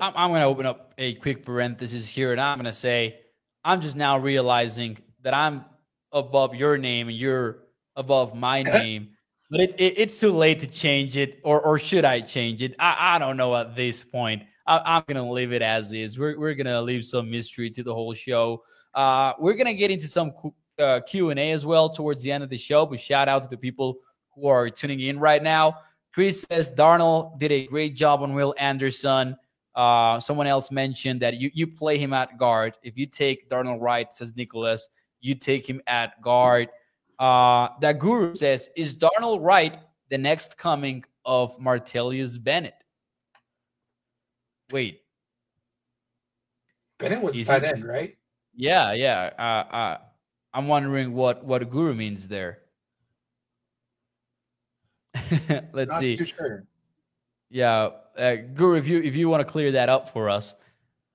[0.00, 3.20] I'm, I'm going to open up a quick parenthesis here and I'm going to say,
[3.64, 5.64] I'm just now realizing that I'm
[6.12, 7.64] above your name and you're
[7.96, 9.10] above my name.
[9.50, 12.74] But it, it, it's too late to change it, or or should I change it?
[12.78, 14.42] I, I don't know at this point.
[14.66, 16.18] I, am gonna leave it as is.
[16.18, 18.62] We're we're gonna leave some mystery to the whole show.
[18.94, 20.32] Uh, we're gonna get into some
[20.78, 22.86] uh, Q and A as well towards the end of the show.
[22.86, 23.98] But shout out to the people
[24.34, 25.78] who are tuning in right now.
[26.12, 29.36] Chris says Darnell did a great job on Will Anderson.
[29.74, 32.74] Uh, someone else mentioned that you you play him at guard.
[32.82, 34.88] If you take Darnell Wright, says Nicholas,
[35.20, 36.68] you take him at guard.
[37.18, 39.78] Uh, that guru says, is Darnell Wright
[40.10, 42.74] the next coming of Martellus Bennett?
[44.72, 45.00] Wait.
[46.98, 48.16] Bennett was tight end, right?
[48.54, 49.30] Yeah, yeah.
[49.38, 49.98] Uh, uh,
[50.54, 52.60] I'm wondering what what guru means there.
[55.72, 56.16] Let's Not see.
[56.24, 56.64] Sure.
[57.50, 60.54] Yeah, uh, Guru, if you if you want to clear that up for us,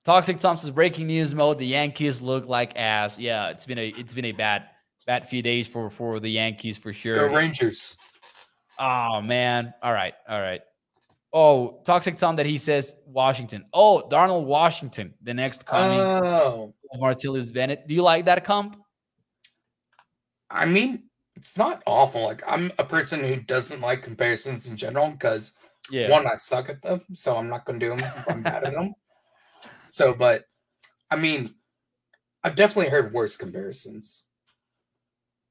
[0.04, 1.58] Toxic Thompson's breaking news mode.
[1.58, 3.18] The Yankees look like ass.
[3.18, 4.66] Yeah, it's been a it's been a bad
[5.06, 7.16] bad few days for for the Yankees for sure.
[7.16, 7.96] The Rangers.
[8.78, 9.74] Oh man.
[9.82, 10.14] All right.
[10.28, 10.60] All right.
[11.32, 13.64] Oh, Toxic Tom that he says Washington.
[13.72, 16.74] Oh, Darnell Washington, the next coming oh.
[16.96, 17.86] Martellus Bennett.
[17.86, 18.76] Do you like that comp?
[20.50, 21.04] I mean,
[21.36, 22.24] it's not awful.
[22.24, 25.52] Like I'm a person who doesn't like comparisons in general because
[25.90, 26.10] yeah.
[26.10, 28.74] one, I suck at them, so I'm not gonna do them if I'm bad at
[28.74, 28.94] them.
[29.86, 30.44] So, but
[31.10, 31.54] I mean,
[32.44, 34.26] I've definitely heard worse comparisons.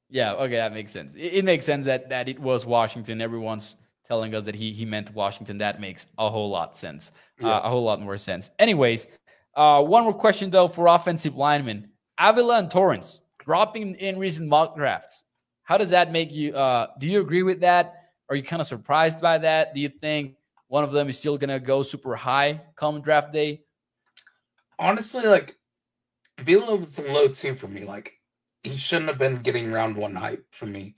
[0.10, 1.16] Yeah, okay, that makes sense.
[1.16, 3.22] It, it, makes sense that that it was Washington.
[3.22, 3.76] Everyone's
[4.08, 5.60] telling us that he he meant Washington.
[5.60, 7.12] That makes a whole lot sense.
[7.42, 7.58] Uh, yeah.
[7.58, 8.50] Uh, a whole lot more sense.
[8.60, 9.08] Anyways,
[9.56, 14.76] uh, one more question though for offensive linemen: Avila and Torrence dropping in recent mock
[14.76, 15.24] drafts.
[15.64, 16.56] How does that make you?
[16.56, 18.12] Uh, do you agree with that?
[18.30, 19.74] Are you kind of surprised by that?
[19.74, 20.36] Do you think
[20.68, 23.64] one of them is still gonna go super high come draft day?
[24.78, 25.56] Honestly, like
[26.38, 27.86] Avila was low two for me.
[27.86, 28.14] Like
[28.62, 30.96] he shouldn't have been getting round one hype for me.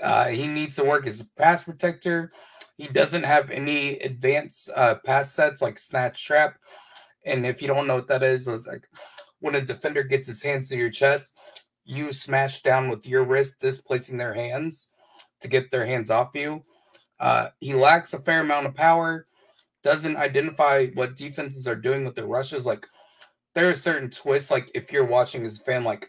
[0.00, 2.30] Uh, he needs to work as a pass protector.
[2.76, 6.58] He doesn't have any advanced uh, pass sets like snatch trap.
[7.26, 8.86] And if you don't know what that is, it's like
[9.40, 11.40] when a defender gets his hands to your chest,
[11.84, 14.92] you smash down with your wrist, displacing their hands
[15.40, 16.64] to get their hands off you.
[17.18, 19.26] Uh, he lacks a fair amount of power,
[19.82, 22.66] doesn't identify what defenses are doing with their rushes.
[22.66, 22.86] Like
[23.54, 26.08] there are certain twists, like if you're watching as a fan, like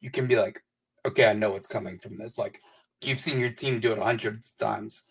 [0.00, 0.62] you can be like,
[1.06, 2.38] okay, I know what's coming from this.
[2.38, 2.60] Like
[3.02, 5.04] you've seen your team do it hundreds of times.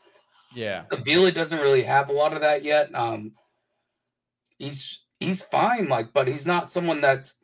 [0.56, 0.84] Yeah.
[0.92, 2.94] Avila doesn't really have a lot of that yet.
[2.94, 3.34] Um
[4.60, 7.36] he's he's fine, like, but he's not someone that's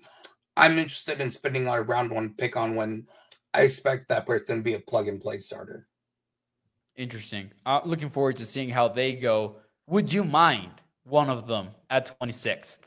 [0.59, 3.07] I'm interested in spending our round one pick on when
[3.53, 5.87] I expect that person to be a plug and play starter.
[6.97, 7.51] Interesting.
[7.65, 9.55] Uh, looking forward to seeing how they go.
[9.87, 10.71] Would you mind
[11.03, 12.79] one of them at 26th?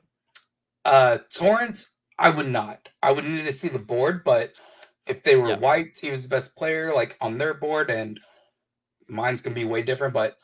[0.85, 2.91] Uh, Torrence, I would not.
[3.03, 4.53] I would need to see the board, but
[5.07, 5.59] if they were yeah.
[5.59, 8.21] white, he was the best player, like on their board, and
[9.09, 10.13] mine's gonna be way different.
[10.13, 10.37] But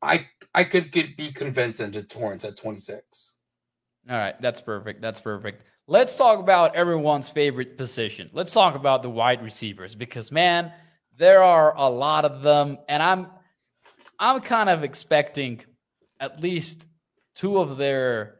[0.00, 3.40] I I could get, be convinced into Torrence at 26.
[4.08, 5.02] All right, that's perfect.
[5.02, 5.62] That's perfect.
[5.88, 8.30] Let's talk about everyone's favorite position.
[8.32, 10.72] Let's talk about the wide receivers because man,
[11.18, 13.26] there are a lot of them, and I'm
[14.18, 15.60] I'm kind of expecting
[16.20, 16.86] at least
[17.34, 18.36] two of their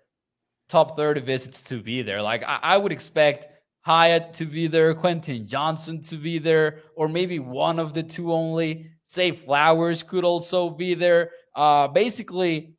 [0.68, 2.22] top 30 visits to be there.
[2.22, 3.48] Like I, I would expect
[3.80, 8.32] Hyatt to be there, Quentin Johnston to be there, or maybe one of the two
[8.32, 8.90] only.
[9.04, 11.32] Zay Flowers could also be there.
[11.56, 12.76] Uh, basically,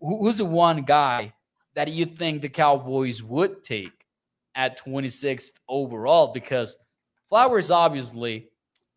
[0.00, 1.34] who's the one guy
[1.78, 4.04] that you think the Cowboys would take
[4.56, 6.32] at 26th overall?
[6.32, 6.76] Because
[7.28, 8.48] Flowers obviously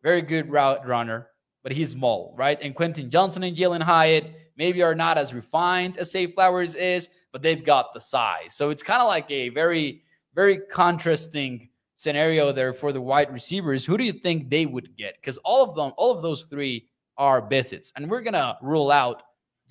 [0.02, 1.28] very good route runner,
[1.62, 2.58] but he's small, right?
[2.60, 7.08] And Quentin Johnston and Jalen Hyatt maybe are not as refined as Zay Flowers is,
[7.30, 8.56] but they've got the size.
[8.56, 10.02] So it's kind of like a very,
[10.34, 13.84] very contrasting scenario there for the wide receivers.
[13.84, 15.14] Who do you think they would get?
[15.20, 19.22] Because all of them, all of those three are visits, and we're gonna rule out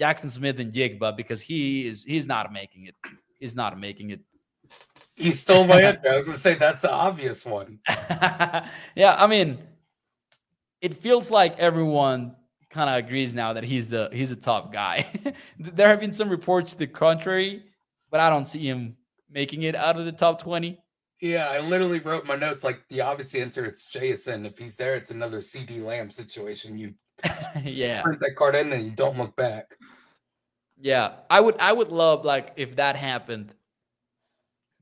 [0.01, 2.95] Jaxon Smith-Njigba because he is he's not making it.
[3.39, 4.19] He's not making it.
[5.13, 6.09] He stole my answer.
[6.11, 7.79] I was gonna say that's the obvious one.
[8.95, 9.59] yeah, I mean,
[10.81, 12.35] it feels like everyone
[12.71, 15.05] kind of agrees now that he's the he's the top guy.
[15.59, 17.63] there have been some reports to the contrary,
[18.09, 18.97] but I don't see him
[19.29, 20.79] making it out of the top 20.
[21.21, 24.47] Yeah, I literally wrote my notes like the obvious answer it's Jason.
[24.47, 26.79] If he's there, it's another CeeDee Lamb situation.
[26.79, 26.95] You
[27.63, 29.75] yeah print that card in and you don't look back.
[30.79, 33.53] Yeah, I would I would love like if that happened,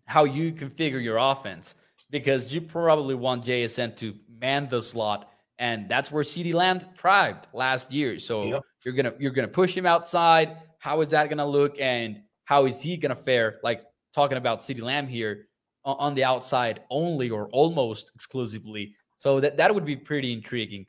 [0.06, 1.76] how you configure your offense
[2.10, 7.48] because you probably want JSN to man the slot and that's where CeeDee Lamb thrived
[7.54, 8.18] last year.
[8.18, 8.64] So yep.
[8.84, 10.58] you're gonna you're gonna push him outside.
[10.80, 13.60] How is that gonna look, and how is he gonna fare?
[13.62, 15.48] Like talking about CeeDee Lamb here
[15.84, 18.96] on the outside only or almost exclusively.
[19.20, 20.86] So that that would be pretty intriguing.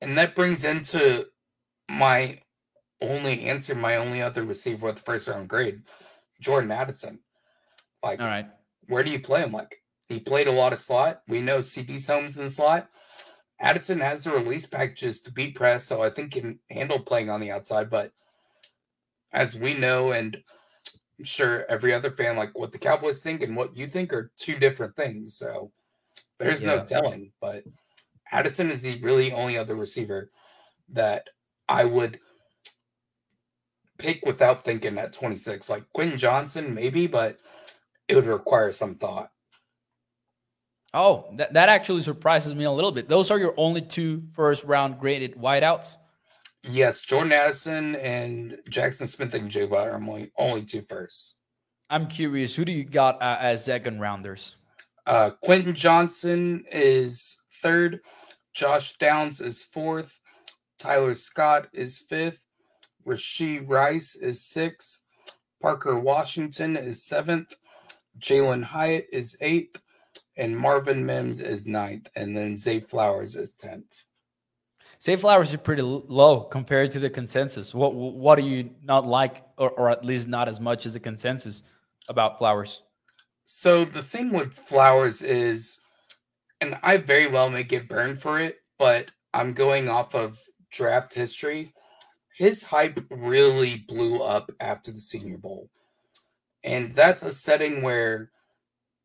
[0.00, 1.26] And that brings into
[1.88, 2.40] my
[3.00, 5.82] only answer, my only other receiver with the first round grade,
[6.40, 7.20] Jordan Addison.
[8.02, 8.46] Like, all right,
[8.88, 9.52] where do you play him?
[9.52, 11.22] Like, he played a lot of slot.
[11.26, 12.88] We know CeeDee's homes in the slot.
[13.60, 17.40] Addison has the release packages to beat press, so I think can handle playing on
[17.40, 17.88] the outside.
[17.88, 18.12] But
[19.32, 20.36] as we know, and
[21.18, 24.32] I'm sure every other fan, like what the Cowboys think and what you think are
[24.36, 25.36] two different things.
[25.36, 25.70] So
[26.38, 26.76] there's yeah.
[26.76, 27.32] no telling.
[27.40, 27.64] But
[28.34, 30.28] Addison is the really only other receiver
[30.90, 31.28] that
[31.68, 32.18] I would
[33.96, 35.70] pick without thinking at 26.
[35.70, 37.38] Like Quentin Johnston, maybe, but
[38.08, 39.30] it would require some thought.
[40.92, 43.08] Oh, that, that actually surprises me a little bit.
[43.08, 45.96] Those are your only two first round graded wideouts?
[46.64, 51.40] Yes, Jordan Addison and Jaxon Smith-Njigba are only only two firsts.
[51.88, 54.56] I'm curious, who do you got uh, as second rounders?
[55.06, 58.00] Uh, Quentin Johnston is third.
[58.54, 60.20] Josh Downs is fourth.
[60.78, 62.46] Tyler Scott is fifth.
[63.06, 65.06] Rashee Rice is sixth.
[65.60, 67.56] Parker Washington is seventh.
[68.18, 69.80] Jalen Hyatt is eighth
[70.36, 74.04] and Marvin Mims is ninth, and then Zay Flowers is tenth.
[75.00, 77.74] Zay Flowers is pretty low compared to the consensus.
[77.74, 81.00] What what do you not like, or, or at least not as much as the
[81.00, 81.62] consensus
[82.08, 82.82] about Flowers?
[83.44, 85.80] So the thing with Flowers is,
[86.64, 90.38] and I very well may get burned for it, but I'm going off of
[90.70, 91.72] draft history.
[92.36, 95.68] His hype really blew up after the Senior Bowl.
[96.64, 98.30] And that's a setting where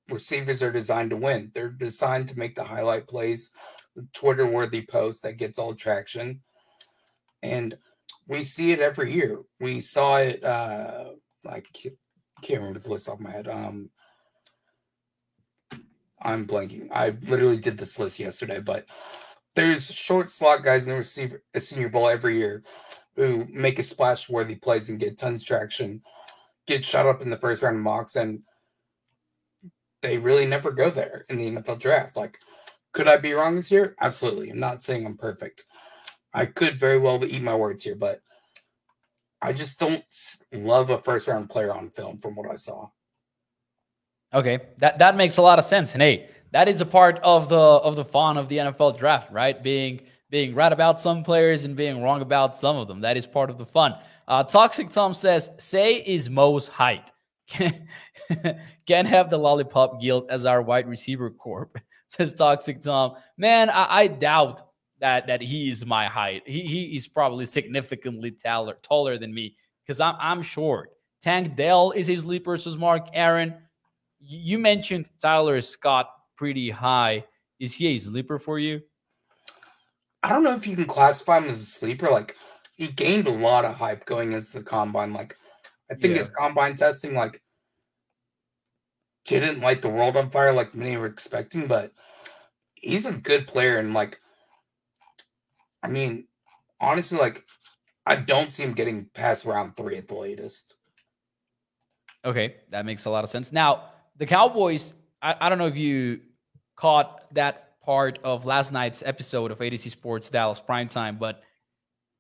[0.10, 1.52] receivers are designed to win.
[1.54, 3.54] They're designed to make the highlight plays,
[4.14, 6.42] Twitter worthy post that gets all traction.
[7.44, 7.78] And
[8.28, 9.40] we see it every year.
[9.60, 11.10] We saw it, uh,
[11.46, 11.96] I can't,
[12.42, 13.50] can't remember the list off my head.
[13.50, 13.90] Um,
[16.22, 16.90] I'm blanking.
[16.92, 18.86] I literally did this list yesterday, but
[19.56, 22.64] there's short slot guys in the receiver, a senior bowl every year
[23.16, 26.02] who make a splash worthy plays and get tons of traction,
[26.68, 28.42] get shot up in the first round of mocks, and
[30.02, 32.16] they really never go there in the NFL draft.
[32.16, 32.40] Like,
[32.94, 33.96] could I be wrong this year?
[34.00, 34.50] Absolutely.
[34.50, 35.66] I'm not saying I'm perfect.
[36.34, 38.22] I could very well eat my words here, but
[39.42, 40.04] I just don't
[40.54, 42.88] love a first round player on film from what I saw.
[44.34, 45.94] Okay, that that makes a lot of sense.
[45.94, 49.32] And hey, that is a part of the of the fun of the NFL draft,
[49.32, 49.62] right?
[49.62, 53.02] Being being right about some players and being wrong about some of them.
[53.02, 53.96] That is part of the fun.
[54.28, 57.12] Uh, Toxic Tom says, "Say is Mo's height.
[58.86, 63.14] Can't have the lollipop guild as our wide receiver corp." Says Toxic Tom.
[63.38, 64.64] Man, I, I doubt
[65.00, 66.42] that that he is my height.
[66.46, 70.92] He he is probably significantly taller taller than me because I'm I'm short.
[71.22, 73.56] Tank Dell is his leap versus Mark Aaron.
[74.20, 77.26] You mentioned Tyler Scott pretty high.
[77.60, 78.82] Is he a sleeper for you?
[80.24, 82.10] I don't know if you can classify him as a sleeper.
[82.10, 82.36] Like
[82.76, 85.14] he gained a lot of hype going as the combine.
[85.14, 85.38] Like
[85.90, 86.20] I think yeah.
[86.20, 87.42] his combine testing like
[89.26, 91.92] didn't light the world on fire like many were expecting, but
[92.76, 94.20] he's a good player and like
[95.82, 96.26] I mean,
[96.82, 97.46] honestly, like
[98.06, 100.76] I don't see him getting past round three at the latest.
[102.26, 103.54] Okay, that makes a lot of sense.
[103.54, 106.20] Now, the Cowboys, I, I don't know if you
[106.76, 111.42] caught that part of last night's episode of A to Z Sports Dallas Primetime, but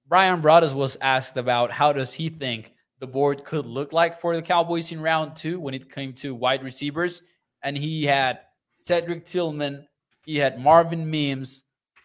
[0.08, 4.36] Bryan Broaddus was asked about how does he think the board could look like for
[4.36, 7.22] the Cowboys in round two when it came to wide receivers.
[7.62, 8.40] And he had
[8.78, 9.88] Cedric Tillman,
[10.26, 11.64] he had Marvin Mims,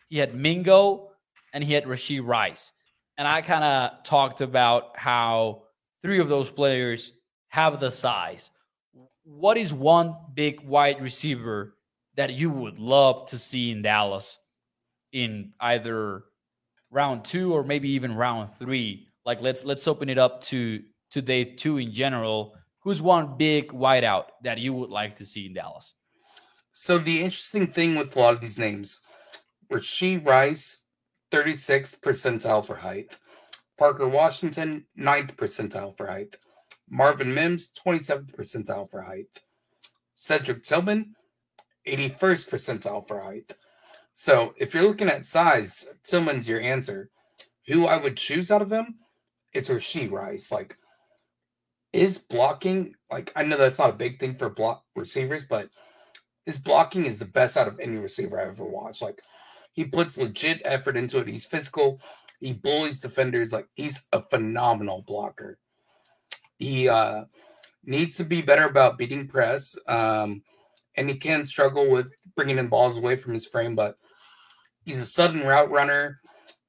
[0.08, 1.10] he had Mingo,
[1.52, 2.72] and he had Rashee Rice.
[3.16, 5.62] And I kind of talked about how
[6.02, 7.12] three of those players
[7.48, 8.50] have the size.
[9.24, 11.76] What is one big wide receiver
[12.16, 14.38] that you would love to see in Dallas
[15.12, 16.24] in either
[16.90, 19.08] round two or maybe even round three?
[19.24, 20.82] Like let's let's open it up to
[21.12, 22.54] to day two in general.
[22.80, 25.94] Who's one big wideout that you would like to see in Dallas?
[26.72, 29.00] So the interesting thing with a lot of these names,
[29.72, 30.82] Rashee Rice
[31.30, 33.16] 36th percentile for height.
[33.78, 36.36] Parker Washington, 9th percentile for height.
[36.88, 39.26] Marvin Mims, 27th percentile for height.
[40.12, 41.14] Cedric Tillman,
[41.86, 43.54] 81st percentile for height.
[44.12, 47.10] So if you're looking at size, Tillman's your answer.
[47.66, 48.96] Who I would choose out of them,
[49.52, 50.52] it's Rashee Rice.
[50.52, 50.76] Like,
[51.92, 55.70] is blocking, like, I know that's not a big thing for block receivers, but
[56.44, 59.00] his blocking is the best out of any receiver I've ever watched.
[59.00, 59.22] Like,
[59.74, 61.28] he puts legit effort into it.
[61.28, 62.00] He's physical.
[62.40, 63.52] He bullies defenders.
[63.52, 65.58] Like he's a phenomenal blocker.
[66.58, 67.24] He uh,
[67.84, 69.78] needs to be better about beating press.
[69.86, 70.42] Um,
[70.96, 73.96] and he can struggle with bringing in balls away from his frame, but
[74.84, 76.20] he's a sudden route runner,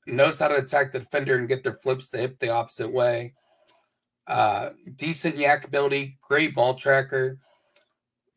[0.08, 3.34] knows how to attack the defender and get their flips to hip the opposite way.
[4.28, 7.38] Uh, decent YAC ability, great ball tracker,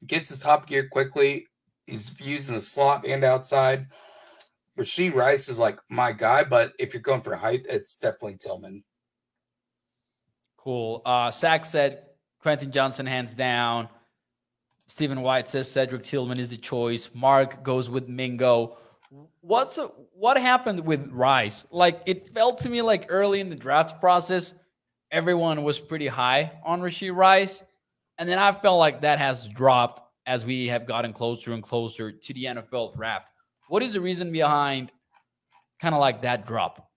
[0.07, 1.47] gets his top gear quickly.
[1.87, 3.87] He's using the slot and outside.
[4.79, 8.85] Rashee Rice is like my guy, but if you're going for height, it's definitely Tillman.
[10.69, 11.01] Cool.
[11.03, 12.03] Uh, Sack said
[12.43, 13.89] Quentin Johnston hands down.
[14.87, 17.09] Stephen White says Cedric Tillman is the choice.
[17.15, 18.77] Mark goes with Mingo.
[19.41, 21.65] What's a, what happened with Rice?
[21.71, 24.53] Like it felt to me like early in the draft process,
[25.11, 27.65] everyone was pretty high on Rashee Rice,
[28.19, 32.13] and then I felt like that has dropped as we have gotten closer and closer
[32.13, 33.33] to the NFL draft.
[33.69, 34.93] What is the reason behind
[35.81, 36.91] kind of like that drop?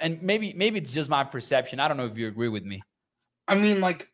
[0.00, 1.80] And maybe maybe it's just my perception.
[1.80, 2.80] I don't know if you agree with me.
[3.46, 4.10] I mean, like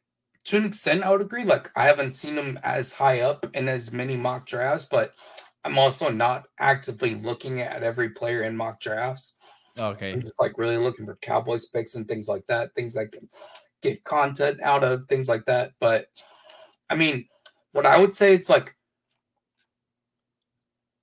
[0.47, 1.45] to an extent, I would agree.
[1.45, 5.13] Like I haven't seen him as high up in as many mock drafts, but
[5.65, 9.37] I'm also not actively looking at every player in mock drafts.
[9.79, 10.13] Okay.
[10.13, 13.29] I'm just like really looking for Cowboys picks and things like that, things I can
[13.83, 15.73] get content out of, things like that.
[15.81, 16.07] But
[16.89, 17.29] I mean,
[17.73, 18.75] what I would say it's like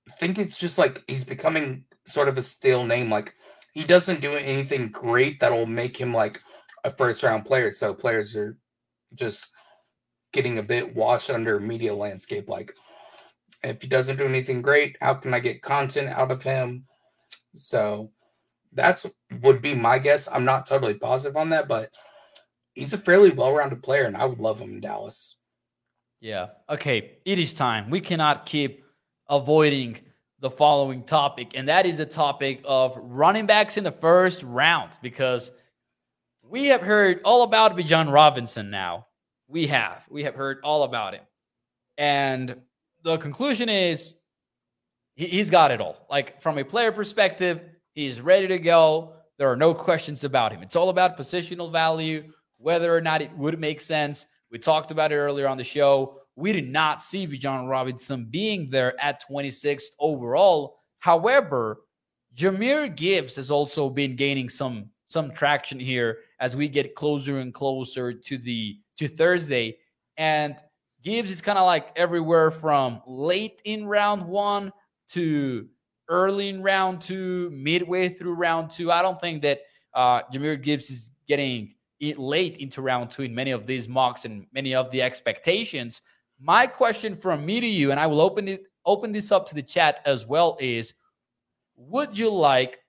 [0.08, 3.10] I think it's just like he's becoming sort of a stale name.
[3.10, 3.34] Like
[3.72, 6.42] he doesn't do anything great that'll make him like
[6.88, 7.72] a first round player.
[7.72, 8.56] So players are
[9.14, 9.52] just
[10.32, 12.48] getting a bit washed under media landscape.
[12.48, 12.74] Like
[13.62, 16.84] if he doesn't do anything great, how can I get content out of him?
[17.54, 18.10] So
[18.72, 19.06] that's
[19.42, 20.28] would be my guess.
[20.30, 21.94] I'm not totally positive on that, but
[22.74, 25.36] he's a fairly well-rounded player, and I would love him in Dallas.
[26.20, 26.48] Yeah.
[26.68, 27.18] Okay.
[27.24, 27.90] It is time.
[27.90, 28.84] We cannot keep
[29.28, 30.00] avoiding
[30.40, 34.92] the following topic, and that is the topic of running backs in the first round
[35.02, 35.50] because
[36.48, 39.06] we have heard all about Bijan Robinson now.
[39.48, 40.04] We have.
[40.08, 41.24] We have heard all about him.
[41.96, 42.56] And
[43.02, 44.14] the conclusion is
[45.14, 46.06] he, he's got it all.
[46.10, 47.60] Like from a player perspective,
[47.92, 49.14] he's ready to go.
[49.38, 50.62] There are no questions about him.
[50.62, 54.26] It's all about positional value, whether or not it would make sense.
[54.50, 56.20] We talked about it earlier on the show.
[56.34, 60.78] We did not see Bijan Robinson being there at 26th overall.
[60.98, 61.82] However,
[62.34, 67.52] Jahmyr Gibbs has also been gaining some some traction here as we get closer and
[67.52, 69.78] closer to the to Thursday.
[70.16, 70.56] And
[71.02, 74.72] Gibbs is kind of like everywhere from late in round one
[75.10, 75.68] to
[76.08, 78.90] early in round two, midway through round two.
[78.90, 79.60] I don't think that
[79.94, 84.46] uh, Jahmyr Gibbs is getting late into round two in many of these mocks and
[84.52, 86.02] many of the expectations.
[86.40, 89.54] My question from me to you, and I will open it open this up to
[89.54, 90.94] the chat as well, is
[91.76, 92.80] would you like,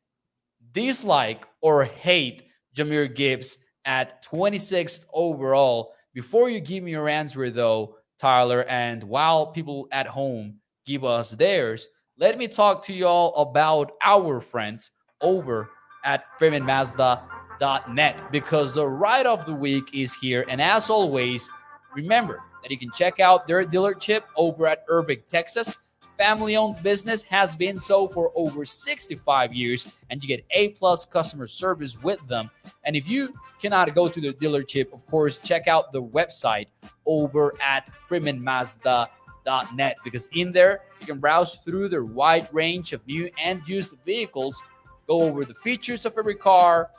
[0.72, 2.49] dislike, or hate
[2.80, 5.94] Jahmyr Gibbs at 26th overall?
[6.14, 10.56] Before you give me your answer, though, Tyler, and while people at home
[10.86, 15.70] give us theirs, let me talk to y'all about our friends over
[16.04, 20.46] at FreemanMazda.net because the ride of the week is here.
[20.50, 21.50] And as always,
[21.96, 25.78] remember that you can check out their dealership over at Urbig, Texas.
[26.20, 31.05] Family owned business has been so for over 65 years, and you get A plus
[31.05, 32.49] customer service with them.
[32.84, 36.67] And if you cannot go to the dealership, of course, check out the website
[37.05, 43.32] over at FreemanMazda.net because in there you can browse through their wide range of new
[43.41, 44.61] and used vehicles
[45.07, 46.89] go over the features of every car,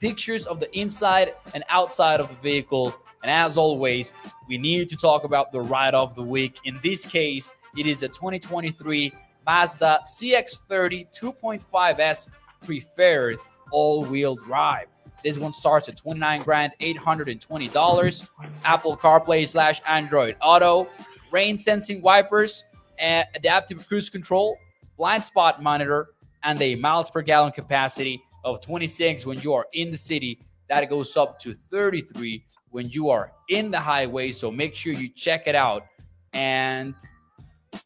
[0.00, 2.92] pictures of the inside and outside of the vehicle.
[3.22, 4.14] And as always,
[4.48, 6.58] we need to talk about the ride of the week.
[6.64, 9.12] In this case, it is a 2023
[9.46, 12.28] Mazda CX30 2.5S
[12.64, 13.38] preferred
[13.70, 14.88] all-wheel drive.
[15.22, 18.28] This one starts at 29 grand $820.
[18.64, 20.88] Apple CarPlay slash Android Auto,
[21.30, 22.64] rain sensing wipers,
[22.98, 24.56] adaptive cruise control,
[24.96, 26.08] blind spot monitor,
[26.44, 30.40] and a miles per gallon capacity of 26 when you are in the city.
[30.68, 34.32] That goes up to 33 when you are in the highway.
[34.32, 35.86] So make sure you check it out
[36.32, 36.94] and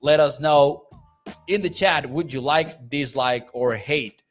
[0.01, 0.85] let us know
[1.47, 4.23] in the chat would you like, dislike, or hate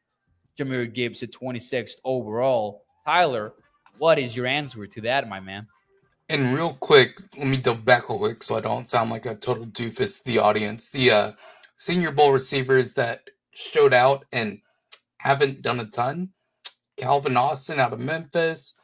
[0.58, 2.84] Jahmyr Gibbs at 26th overall?
[3.06, 3.54] Tyler,
[3.98, 5.68] what is your answer to that, my man?
[6.30, 9.36] And real quick, let me double back real quick so I don't sound like a
[9.36, 10.90] total doofus to the audience.
[10.90, 11.32] The uh,
[11.76, 14.60] Senior Bowl receivers that showed out and
[15.18, 16.30] haven't done a ton.
[16.98, 18.76] Calvin Austin out of Memphis,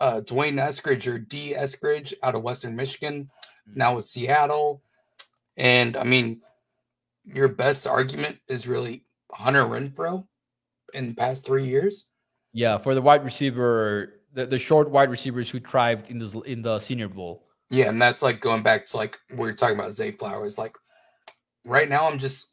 [0.00, 3.78] uh, D'Wayne Eskridge or D Eskridge out of Western Michigan, mm-hmm.
[3.78, 4.82] now with Seattle.
[5.62, 6.40] And I mean,
[7.24, 10.26] your best argument is really Hunter Renfrow
[10.92, 12.08] in the past three years.
[12.52, 16.62] Yeah, for the wide receiver, the, the short wide receivers who thrived in this in
[16.62, 17.46] the Senior Bowl.
[17.70, 20.58] Yeah, and that's like going back to like we are talking about Zay Flowers.
[20.58, 20.76] Like
[21.64, 22.50] right now, I'm just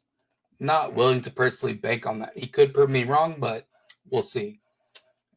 [0.60, 2.38] not willing to personally bank on that.
[2.38, 3.66] He could prove me wrong, but
[4.08, 4.60] we'll see.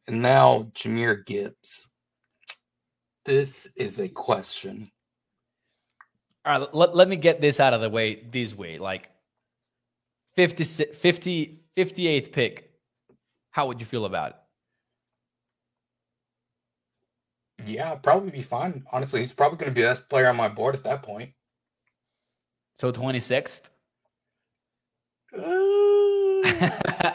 [0.06, 1.90] And now, Jahmyr Gibbs.
[3.24, 4.92] This is a question.
[6.44, 8.78] All right, let, let me get this out of the way this way.
[8.78, 9.10] Like
[10.34, 12.70] 50, 50, 58th pick.
[13.50, 14.36] How would you feel about it?
[17.66, 18.84] Yeah, probably be fine.
[18.92, 21.30] Honestly, he's probably going to be the best player on my board at that point.
[22.74, 23.62] So 26th?
[25.36, 25.64] Uh.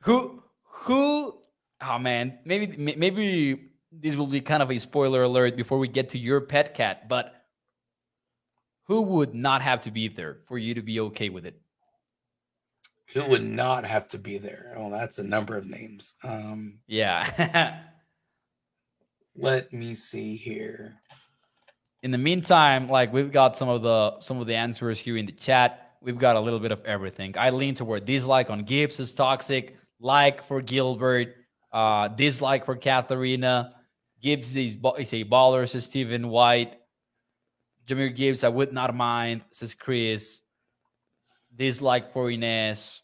[0.00, 1.34] who who
[1.82, 6.10] oh man maybe maybe this will be kind of a spoiler alert before we get
[6.10, 7.43] to your pet cat but
[8.86, 11.60] who would not have to be there for you to be okay with it
[13.12, 17.80] who would not have to be there oh that's a number of names um yeah
[19.36, 20.94] let me see here
[22.02, 25.26] in the meantime like we've got some of the some of the answers here in
[25.26, 27.34] the chat we've got a little bit of everything.
[27.36, 31.34] I lean toward dislike on Gibbs is toxic, like for Gilbert,
[31.72, 33.74] uh, dislike for Katharina.
[34.22, 36.78] Gibbs is, is a baller, says Stephen White.
[37.86, 40.40] Jahmyr Gibbs, I would not mind, says Chris.
[41.54, 43.02] Dislike for Inez.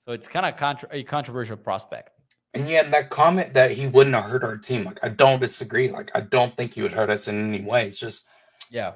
[0.00, 2.10] So it's kind of contra- a controversial prospect.
[2.54, 5.90] And yet, that comment that he wouldn't have hurt our team, like I don't disagree.
[5.90, 7.86] Like I don't think he would hurt us in any way.
[7.86, 8.28] It's just,
[8.70, 8.92] yeah,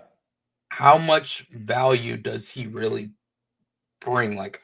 [0.69, 3.11] how much value does he really
[4.01, 4.37] bring?
[4.37, 4.61] Like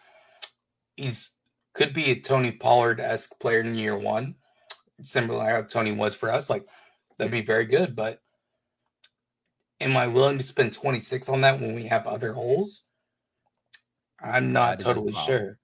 [0.96, 1.30] he's
[1.74, 4.34] could be a Tony Pollard esque player in year one,
[5.02, 6.50] similar to how Tony was for us.
[6.50, 6.66] Like
[7.16, 8.20] that'd be very good, but
[9.82, 12.88] am I willing to spend 26 on that when we have other holes?
[14.22, 15.58] I'm not totally sure.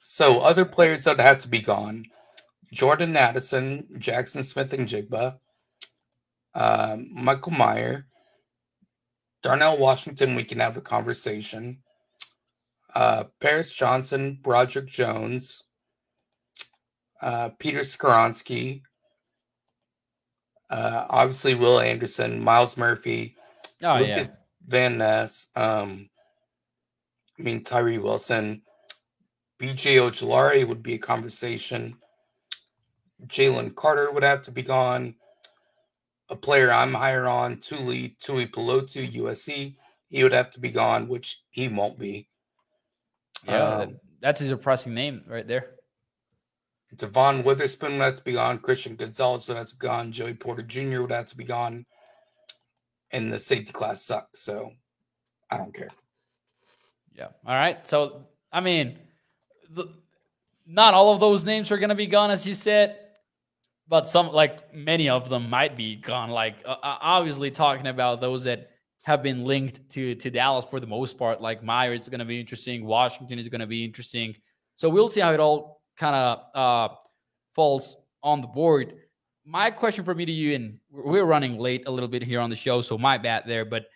[0.00, 2.06] So other players that have to be gone:
[2.72, 5.38] Jordan Addison, Jaxon Smith-Njigba,
[6.54, 8.06] uh, Michael Mayer,
[9.42, 11.78] Darnell Washington, we can have a conversation.
[12.94, 15.62] Uh, Paris Johnson, Broderick Jones,
[17.22, 18.82] uh, Peter Skoronski,
[20.72, 23.36] uh, obviously Will Anderson, Myles Murphy,
[23.82, 24.34] oh, Lukas yeah.
[24.66, 26.08] Van Ness, um,
[27.38, 28.62] I mean Tyree Wilson,
[29.60, 31.96] BJ Ojulari would be a conversation.
[33.26, 35.14] Jalen Carter would have to be gone.
[36.30, 39.76] A player I'm higher on, Tuli Tuipulotu, USC,
[40.08, 42.28] he would have to be gone, which he won't be.
[43.46, 45.74] Yeah, um, that's a depressing name right there.
[46.96, 48.58] Devon Witherspoon would have to be gone.
[48.58, 50.12] Christian Gonzalez would have to be gone.
[50.12, 51.02] Joey Porter Jr.
[51.02, 51.86] would have to be gone.
[53.10, 54.42] And the safety class sucks.
[54.44, 54.72] So
[55.50, 55.90] I don't care.
[57.14, 57.28] Yeah.
[57.46, 57.86] All right.
[57.86, 58.98] So, I mean,
[59.70, 59.86] the,
[60.66, 62.98] not all of those names are going to be gone, as you said,
[63.88, 66.30] but some, like many of them, might be gone.
[66.30, 68.70] Like, uh, uh, obviously, talking about those that
[69.02, 71.40] have been linked to to Dallas for the most part.
[71.40, 72.84] Like Mayer's is going to be interesting.
[72.84, 74.34] Washington is going to be interesting.
[74.76, 76.94] So we'll see how it all kind of uh,
[77.54, 78.94] falls on the board.
[79.44, 82.50] My question for me to you, and we're running late a little bit here on
[82.50, 83.64] the show, so my bad there.
[83.64, 83.86] But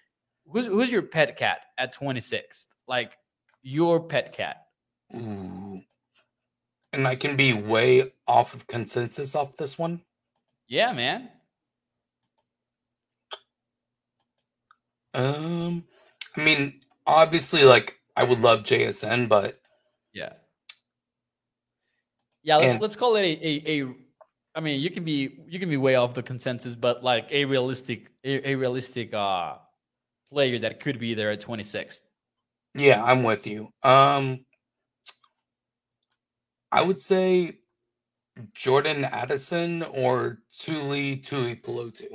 [0.46, 2.66] who's who's your pet cat at 26th?
[2.88, 3.16] Like
[3.62, 4.66] your pet cat.
[5.14, 5.84] Mm.
[6.92, 10.00] And I can be way off of consensus off this one.
[10.68, 11.28] Yeah, man.
[15.14, 15.84] Um,
[16.36, 19.60] I mean, obviously, like I would love JSN, but
[20.12, 20.32] yeah,
[22.46, 22.56] yeah.
[22.56, 23.94] Let's and, let's call it a, a, a
[24.54, 27.44] I mean, you can be you can be way off the consensus, but like a
[27.44, 29.56] realistic a, a realistic uh
[30.32, 32.00] player that could be there at 26th.
[32.74, 33.68] Yeah, I'm with you.
[33.82, 34.44] Um
[36.70, 37.58] I would say
[38.54, 42.10] Jordan Addison or Tuli Tuipulotu.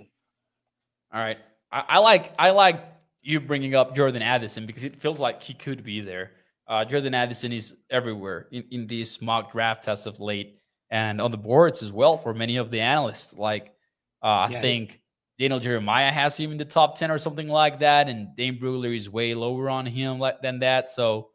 [1.13, 1.37] All right.
[1.71, 2.83] I, I, like I like
[3.21, 6.31] you bringing up Jordan Addison because it feels like he could be there.
[6.67, 10.57] Uh, Jordan Addison is everywhere in, in these mock draft tests of late
[10.89, 13.33] and on the boards as well for many of the analysts.
[13.33, 13.73] Like
[14.21, 14.57] uh, yeah.
[14.57, 15.01] I think
[15.39, 18.07] Daniel Jeremiah has him in the top 10 or something like that.
[18.07, 20.91] And Dane Brugler is way lower on him than that.
[20.91, 21.29] So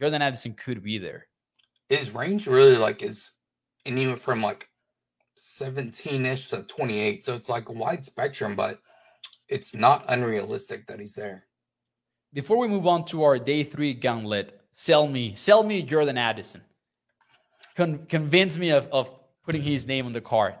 [0.00, 1.26] Jordan Addison could be there.
[1.88, 3.32] His range really like is
[3.84, 4.68] anywhere from like
[5.36, 7.24] 17 ish to 28.
[7.24, 8.78] So it's like a wide spectrum, but
[9.48, 11.47] it's not unrealistic that he's there.
[12.32, 16.60] Before we move on to our day three gauntlet, sell me, sell me Jordan Addison.
[17.74, 19.10] Con- convince me of, of
[19.44, 20.54] putting his name on the card.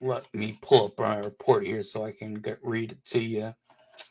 [0.00, 3.54] Let me pull up my report here so I can get read it to you.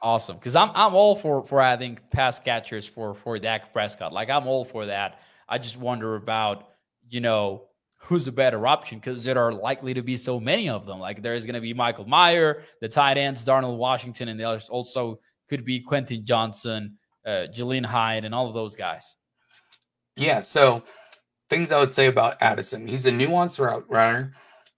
[0.01, 4.11] Awesome, because I'm I'm all for for adding pass catchers for for Dak Prescott.
[4.11, 5.19] Like I'm all for that.
[5.47, 6.69] I just wonder about
[7.09, 7.65] you know
[7.99, 10.99] who's a better option because there are likely to be so many of them.
[10.99, 15.19] Like there's going to be Michael Mayer, the tight ends, Darnell Washington, and there's also
[15.49, 19.15] could be Quentin Johnston, uh, Jalin Hyatt, and all of those guys.
[20.15, 20.41] Yeah.
[20.41, 20.83] So
[21.49, 24.33] things I would say about Addison: he's a nuanced route runner.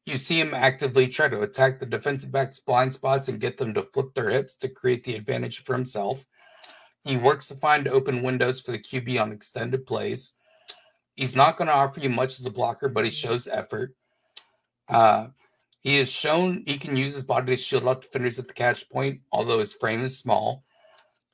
[0.05, 3.73] You see him actively try to attack the defensive back's blind spots and get them
[3.73, 6.23] to flip their hips to create the advantage for himself.
[7.03, 10.35] He works to find open windows for the QB on extended plays.
[11.15, 13.95] He's not going to offer you much as a blocker, but he shows effort.
[14.89, 15.27] Uh,
[15.85, 18.89] he has shown he can use his body to shield off defenders at the catch
[18.89, 20.63] point, although his frame is small.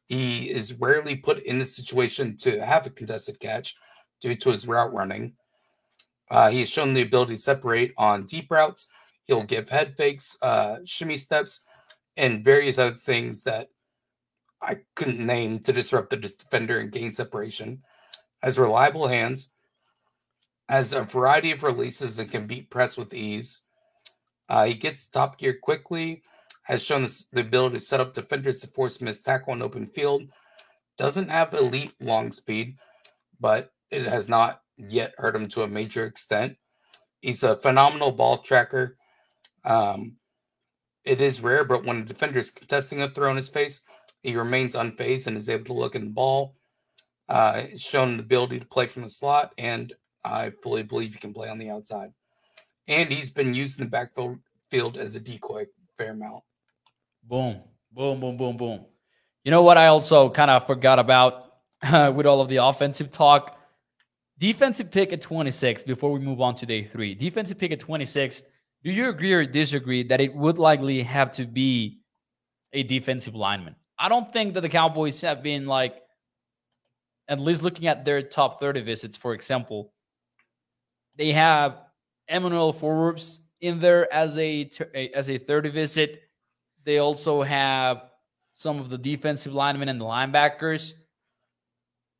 [0.07, 3.75] He is rarely put in the situation to have a contested catch
[4.19, 5.37] due to his route running.
[6.29, 8.89] Uh, he has shown the ability to separate on deep routes.
[9.23, 11.65] He'll give head fakes, uh, shimmy steps,
[12.17, 13.69] and various other things that
[14.61, 17.83] I couldn't name to disrupt the defender and gain separation.
[18.43, 19.51] Has reliable hands,
[20.67, 23.61] has a variety of releases and can beat press with ease.
[24.51, 26.21] Uh, he gets top gear quickly,
[26.63, 29.87] has shown this, the ability to set up defenders to force missed tackle in open
[29.87, 30.23] field.
[30.97, 32.75] Doesn't have elite long speed,
[33.39, 36.57] but it has not yet hurt him to a major extent.
[37.21, 38.97] He's a phenomenal ball tracker.
[39.63, 40.17] Um,
[41.05, 43.83] it is rare, but when a defender is contesting a throw in his face,
[44.21, 46.57] he remains unfazed and is able to look in the ball.
[47.29, 49.93] Uh, shown the ability to play from the slot and
[50.25, 52.11] I fully believe he can play on the outside.
[52.91, 54.37] And he's been used in the backfield
[54.69, 55.65] field as a decoy
[55.97, 56.43] fair amount.
[57.23, 58.85] Boom, boom, boom, boom, boom.
[59.45, 61.53] You know what I also kind of forgot about
[62.13, 63.57] with all of the offensive talk?
[64.37, 67.15] Defensive pick at 26 before we move on to day three.
[67.15, 68.43] Defensive pick at 26.
[68.83, 71.99] Do you agree or disagree that it would likely have to be
[72.73, 73.75] a defensive lineman?
[73.97, 75.95] I don't think that the Cowboys have been like,
[77.29, 79.93] at least looking at their top 30 visits, for example,
[81.15, 81.77] they have
[82.31, 84.69] Emmanuel Forbes in there as a
[85.13, 86.21] as a third visit.
[86.83, 88.03] They also have
[88.53, 90.93] some of the defensive linemen and the linebackers.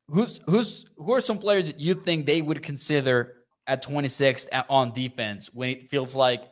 [0.08, 3.34] Who's who's who are some players that you think they would consider
[3.66, 6.44] at 26th on defense when it feels like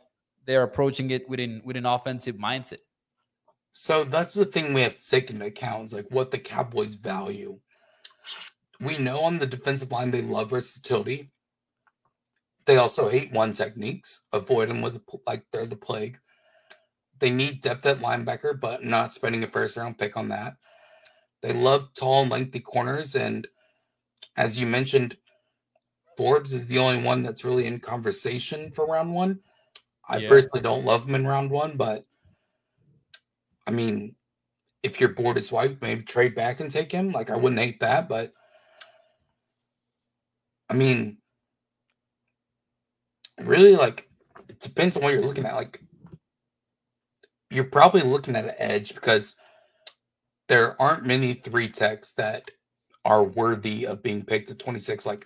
[0.45, 2.79] they're approaching it with an with an offensive mindset?
[3.71, 6.95] So that's the thing we have to take into account is like what the Cowboys
[6.95, 7.57] value.
[8.81, 11.31] we know on the defensive line they love versatility.
[12.71, 16.17] They also hate one techniques, avoid them with like they're the plague.
[17.19, 20.55] They need depth at linebacker, but not spending a first round pick on that.
[21.41, 23.45] They love tall and lengthy corners, and
[24.37, 25.17] as you mentioned,
[26.15, 29.41] Forbes is the only one that's really in conversation for round one.
[30.07, 30.29] I yeah.
[30.29, 32.05] personally don't love him in round one, but
[33.67, 34.15] I mean,
[34.81, 37.11] if your board is wiped, maybe trade back and take him.
[37.11, 38.31] Like I wouldn't hate that, but
[40.69, 41.17] I mean,
[43.39, 44.09] really, like
[44.49, 45.55] it depends on what you're looking at.
[45.55, 45.81] Like
[47.49, 49.35] you're probably looking at an edge because
[50.47, 52.49] there aren't many three techs that
[53.05, 55.05] are worthy of being picked at 26.
[55.05, 55.25] Like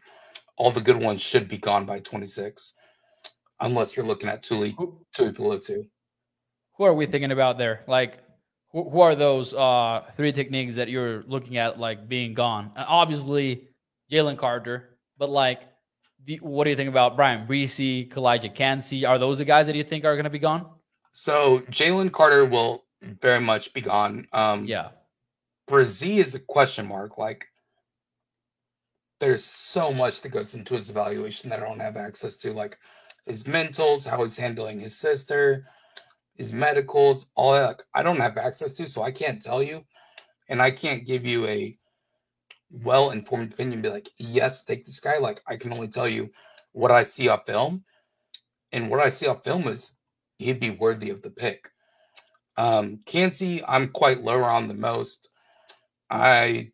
[0.57, 2.75] all the good ones should be gone by 26,
[3.59, 5.87] unless you're looking at Tuli Tuli Tuipulotu.
[6.77, 7.83] Who are we thinking about there?
[7.87, 8.19] Like
[8.75, 12.71] who, who are those uh, three techniques that you're looking at like being gone?
[12.75, 13.69] Uh, obviously,
[14.11, 15.61] Jalen Carter, but like,
[16.25, 19.05] the, what do you think about Bryan Bresee, Calijah Kancey?
[19.05, 20.67] Are those the guys that you think are going to be gone?
[21.11, 24.27] So Jalen Carter will very much be gone.
[24.33, 24.89] Um, yeah,
[25.69, 27.17] Bresee is a question mark.
[27.17, 27.45] Like,
[29.19, 32.77] there's so much that goes into his evaluation that I don't have access to, like
[33.25, 35.65] his mentals, how he's handling his sister,
[36.35, 37.67] his medicals, all that.
[37.67, 39.83] Like, I don't have access to, so I can't tell you,
[40.49, 41.77] and I can't give you a
[42.71, 43.81] well informed opinion.
[43.81, 45.17] Be like, yes, take this guy.
[45.17, 46.29] Like, I can only tell you
[46.71, 47.83] what I see off film,
[48.71, 49.95] and what I see off film is
[50.37, 51.69] he'd be worthy of the pick.
[52.57, 55.29] Um, Kancey, I'm quite lower on the most.
[56.09, 56.71] I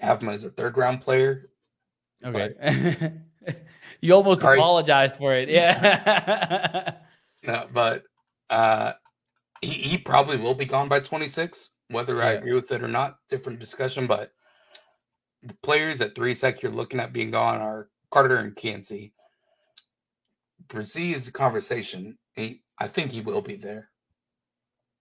[0.00, 1.50] have him as a third round player.
[2.24, 3.12] Okay.
[4.00, 4.58] you almost sorry.
[4.58, 5.48] apologized for it.
[5.48, 6.94] Yeah.
[7.42, 8.04] no, but
[8.50, 8.92] uh,
[9.60, 11.76] he, he probably will be gone by 26.
[11.88, 12.24] Whether yeah.
[12.24, 14.06] I agree with it or not, different discussion.
[14.06, 14.32] But
[15.42, 19.12] the players at three tech you're looking at being gone are Carter and Kancey.
[20.68, 22.18] Bresee is the conversation.
[22.34, 23.90] He, I think he will be there.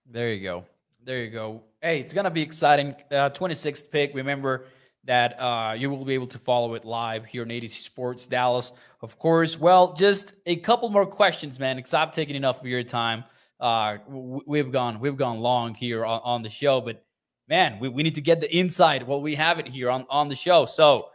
[0.09, 0.65] There you go.
[1.03, 1.63] There you go.
[1.81, 2.95] Hey, it's gonna be exciting.
[3.11, 4.13] Uh, 26th pick.
[4.13, 4.65] Remember
[5.03, 7.79] that uh, you will be able to follow it live here on A to Z
[7.79, 9.57] Sports Dallas, of course.
[9.57, 13.23] Well, just a couple more questions, man, because I've taken enough of your time
[13.59, 17.03] uh, we've gone we've gone long here on, on the show, but
[17.47, 20.29] man, we, we need to get the inside while we have it here on, on
[20.29, 20.65] the show.
[20.65, 21.09] So,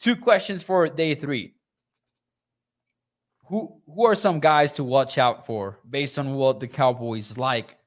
[0.00, 1.54] two questions for day three.
[3.46, 7.78] Who who are some guys to watch out for based on what the Cowboys like,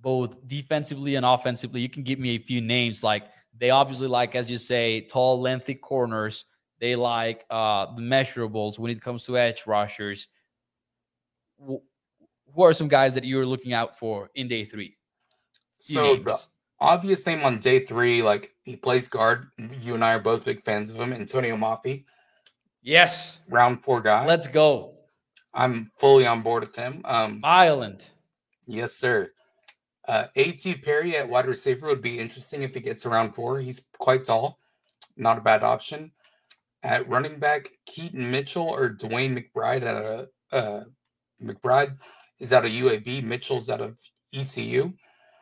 [0.00, 1.80] both defensively and offensively?
[1.80, 3.02] You can give me a few names.
[3.02, 3.24] Like
[3.58, 6.44] they obviously like, as you say, tall, lengthy corners.
[6.78, 10.28] They like uh, the measurables when it comes to edge rushers
[12.54, 14.96] who are some guys that you're looking out for in day three?
[15.78, 16.22] So
[16.80, 19.48] obvious name on day three, like he plays guard.
[19.80, 22.04] You and I are both big fans of him, Antonio Mafi.
[22.82, 23.40] Yes.
[23.48, 24.26] Round four guy.
[24.26, 24.94] Let's go.
[25.52, 27.02] I'm fully on board with him.
[27.04, 28.04] Um Island.
[28.66, 29.30] Yes, sir.
[30.08, 30.76] Uh A.T.
[30.76, 33.58] Perry at wide receiver would be interesting if he gets around four.
[33.60, 34.58] He's quite tall.
[35.16, 36.12] Not a bad option.
[36.82, 40.84] At running back, Keaton Mitchell or DeWayne McBride at a uh,
[41.42, 41.96] McBride
[42.38, 43.22] is out of UAB.
[43.22, 43.96] Mitchell's out of
[44.32, 44.92] ECU.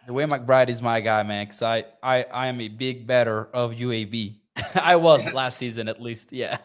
[0.08, 3.72] DeWayne McBride is my guy, man, because I, I I am a big better of
[3.72, 4.38] UAB.
[4.74, 6.32] I was last season at least.
[6.32, 6.58] Yeah.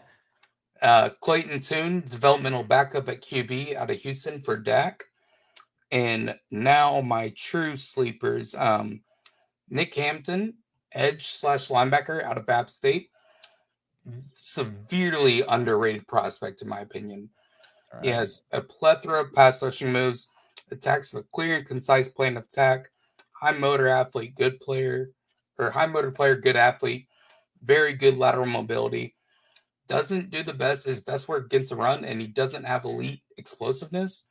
[0.82, 5.04] Uh, Clayton Tune, developmental backup at QB out of Houston for Dak.
[5.92, 9.02] And now my true sleepers, um,
[9.70, 10.56] Nick Hampton,
[10.94, 13.10] edge slash linebacker out of App State.
[14.34, 17.30] Severely underrated prospect, in my opinion.
[17.94, 18.06] Right.
[18.06, 20.30] He has a plethora of pass rushing moves,
[20.72, 22.90] attacks with a clear and concise plan of attack,
[23.44, 25.12] high motor athlete, good player,
[25.58, 27.08] or high motor player, good athlete,
[27.62, 29.16] very good lateral mobility.
[29.88, 33.22] Doesn't do the best, his best work against the run, and he doesn't have elite
[33.38, 34.30] explosiveness.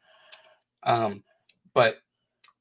[0.83, 1.23] Um,
[1.75, 1.99] but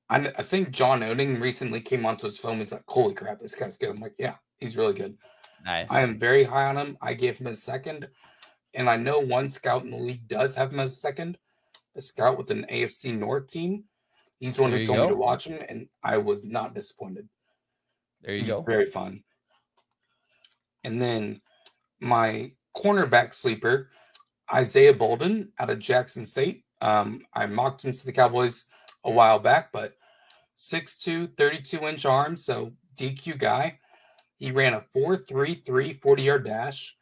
[0.09, 2.57] I, I think John Oding recently came onto his film.
[2.57, 5.17] He's like, "Holy crap, this guy's good." I'm like, "Yeah, he's really good."
[5.65, 5.87] Nice.
[5.89, 6.97] I am very high on him.
[7.01, 8.07] I gave him a second
[8.73, 11.37] and I know one scout in the league does have him as a second,
[11.95, 13.83] a scout with an AFC North team.
[14.41, 15.03] He's the one there who told go.
[15.05, 17.29] me to watch him, and I was not disappointed.
[18.21, 18.61] There you He's go.
[18.61, 19.23] Very fun.
[20.83, 21.41] And then
[22.01, 23.91] my cornerback sleeper,
[24.53, 26.65] Isaiah Bolden out of Jackson State.
[26.81, 28.65] Um, I mocked him to the Cowboys
[29.05, 29.93] a while back, but
[30.57, 33.79] 6'2, 32 inch arms, so DQ guy.
[34.37, 36.97] He ran a 4.33 40 yard dash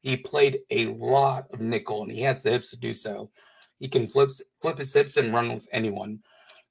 [0.00, 3.30] he played a lot of nickel and he has the hips to do so.
[3.78, 6.20] He can flip, flip his hips and run with anyone.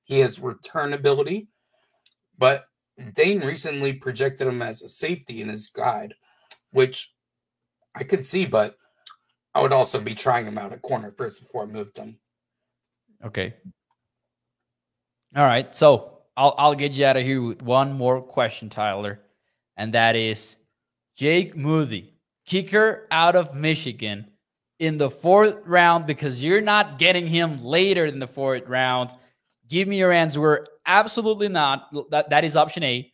[0.08, 1.48] He has return ability,
[2.38, 2.66] but
[3.14, 6.16] Dane recently projected him as a safety in his guide.
[6.72, 7.14] which
[7.96, 8.76] I could see, but
[9.56, 12.20] I would also be trying him out at corner first before I moved him.
[13.26, 13.54] Okay.
[15.36, 15.74] All right.
[15.76, 19.20] So I'll I'll get you out of here with one more question, Tyler,
[19.76, 20.56] and that is
[21.16, 22.14] Jake Moody,
[22.46, 24.28] kicker out of Michigan,
[24.80, 29.12] in the fourth round because you're not getting him later in the fourth round.
[29.68, 30.68] Give me your answer.
[30.86, 31.90] Absolutely not.
[32.12, 33.12] That that is option A.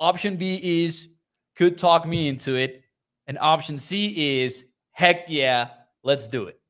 [0.00, 1.08] Option B is
[1.56, 2.82] could talk me into it,
[3.26, 5.70] and option C is heck yeah,
[6.04, 6.60] let's do it.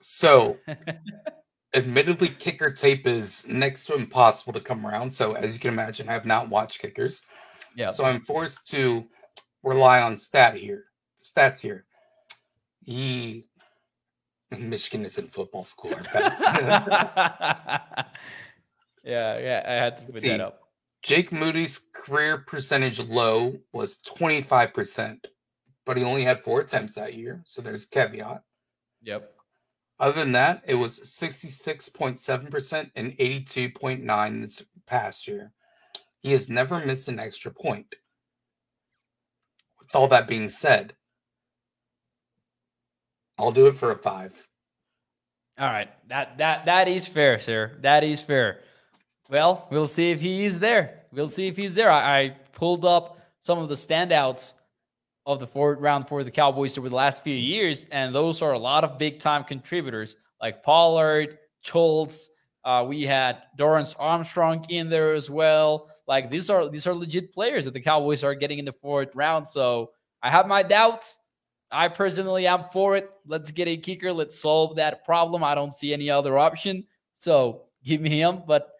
[0.00, 0.56] So,
[1.74, 5.10] admittedly, kicker tape is next to impossible to come around.
[5.12, 7.24] So, as you can imagine, I have not watched kickers.
[7.74, 7.90] Yeah.
[7.90, 9.04] So I'm forced to
[9.62, 10.84] rely on stat here,
[11.22, 11.84] stats here.
[12.84, 13.44] He
[14.58, 15.90] Michigan is in football school.
[16.14, 18.04] yeah,
[19.04, 20.60] yeah, I had to put that up.
[21.02, 25.24] Jake Moody's career percentage low was 25%,
[25.86, 27.40] but he only had four attempts that year.
[27.44, 28.42] So there's caveat.
[29.02, 29.32] Yep.
[30.00, 35.52] Other than that, it was 66.7% and 82.9 this past year.
[36.20, 37.94] He has never missed an extra point.
[39.78, 40.94] With all that being said,
[43.38, 44.32] I'll do it for a five.
[45.58, 45.88] All right.
[46.08, 47.76] That that that is fair, sir.
[47.80, 48.60] That is fair.
[49.28, 51.02] Well, we'll see if he is there.
[51.12, 51.90] We'll see if he's there.
[51.90, 54.54] I, I pulled up some of the standouts
[55.26, 58.52] of the fourth round for the Cowboys over the last few years, and those are
[58.52, 62.30] a lot of big time contributors like Pollard, Schultz.
[62.64, 65.90] Uh, we had Dorance Armstrong in there as well.
[66.06, 69.14] Like these are these are legit players that the Cowboys are getting in the fourth
[69.14, 69.46] round.
[69.46, 69.90] So
[70.22, 71.17] I have my doubts.
[71.70, 73.10] I personally am for it.
[73.26, 74.12] Let's get a kicker.
[74.12, 75.44] Let's solve that problem.
[75.44, 76.86] I don't see any other option.
[77.14, 78.42] So give me him.
[78.46, 78.70] But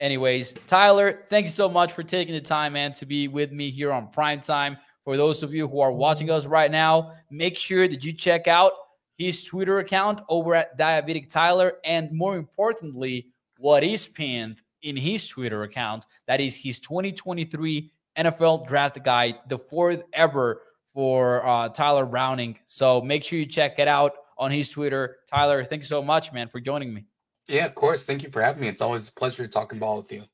[0.00, 3.70] anyways, Tyler, thank you so much for taking the time, man, to be with me
[3.70, 4.78] here on Prime Time.
[5.04, 8.46] For those of you who are watching us right now, make sure that you check
[8.46, 8.72] out
[9.16, 13.28] his Twitter account over at Diabetic Tyler, and more importantly,
[13.58, 16.06] what is pinned in his Twitter account.
[16.26, 20.62] That is his 2023 NFL Draft Guide, the fourth ever
[20.98, 22.58] for uh, Tyler Browning.
[22.66, 25.18] So make sure you check it out on his Twitter.
[25.28, 27.04] Tyler, thank you so much, man, for joining me.
[27.48, 28.04] Yeah, of course.
[28.04, 28.66] Thank you for having me.
[28.66, 30.24] It's always a pleasure talking ball with you.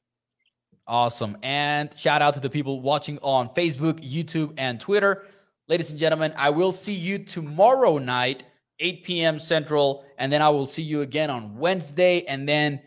[0.87, 1.37] Awesome.
[1.43, 5.27] And shout out to the people watching on Facebook, YouTube, and Twitter.
[5.69, 8.45] Ladies and gentlemen, I will see you tomorrow night,
[8.81, 9.39] 8 p.m.
[9.39, 10.07] Central.
[10.17, 12.25] And then I will see you again on Wednesday.
[12.25, 12.81] And then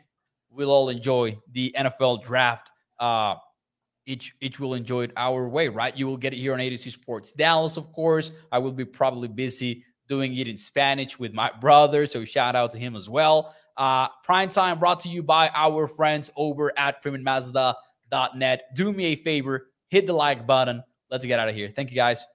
[0.50, 2.72] we'll all enjoy the NFL draft.
[3.00, 3.36] Uh,
[4.08, 5.96] each each will enjoy it our way, right?
[5.96, 8.32] You will get it here on A to Z Sports Dallas, of course.
[8.52, 12.72] I will be probably busy doing it in Spanish with my brother, so shout out
[12.72, 13.54] to him as well.
[13.76, 18.64] Uh, Prime time brought to you by our friends over at FreemanMazda.net.
[18.74, 20.82] Do me a favor, hit the like button.
[21.12, 21.70] Let's get out of here.
[21.70, 22.26] Thank you, guys.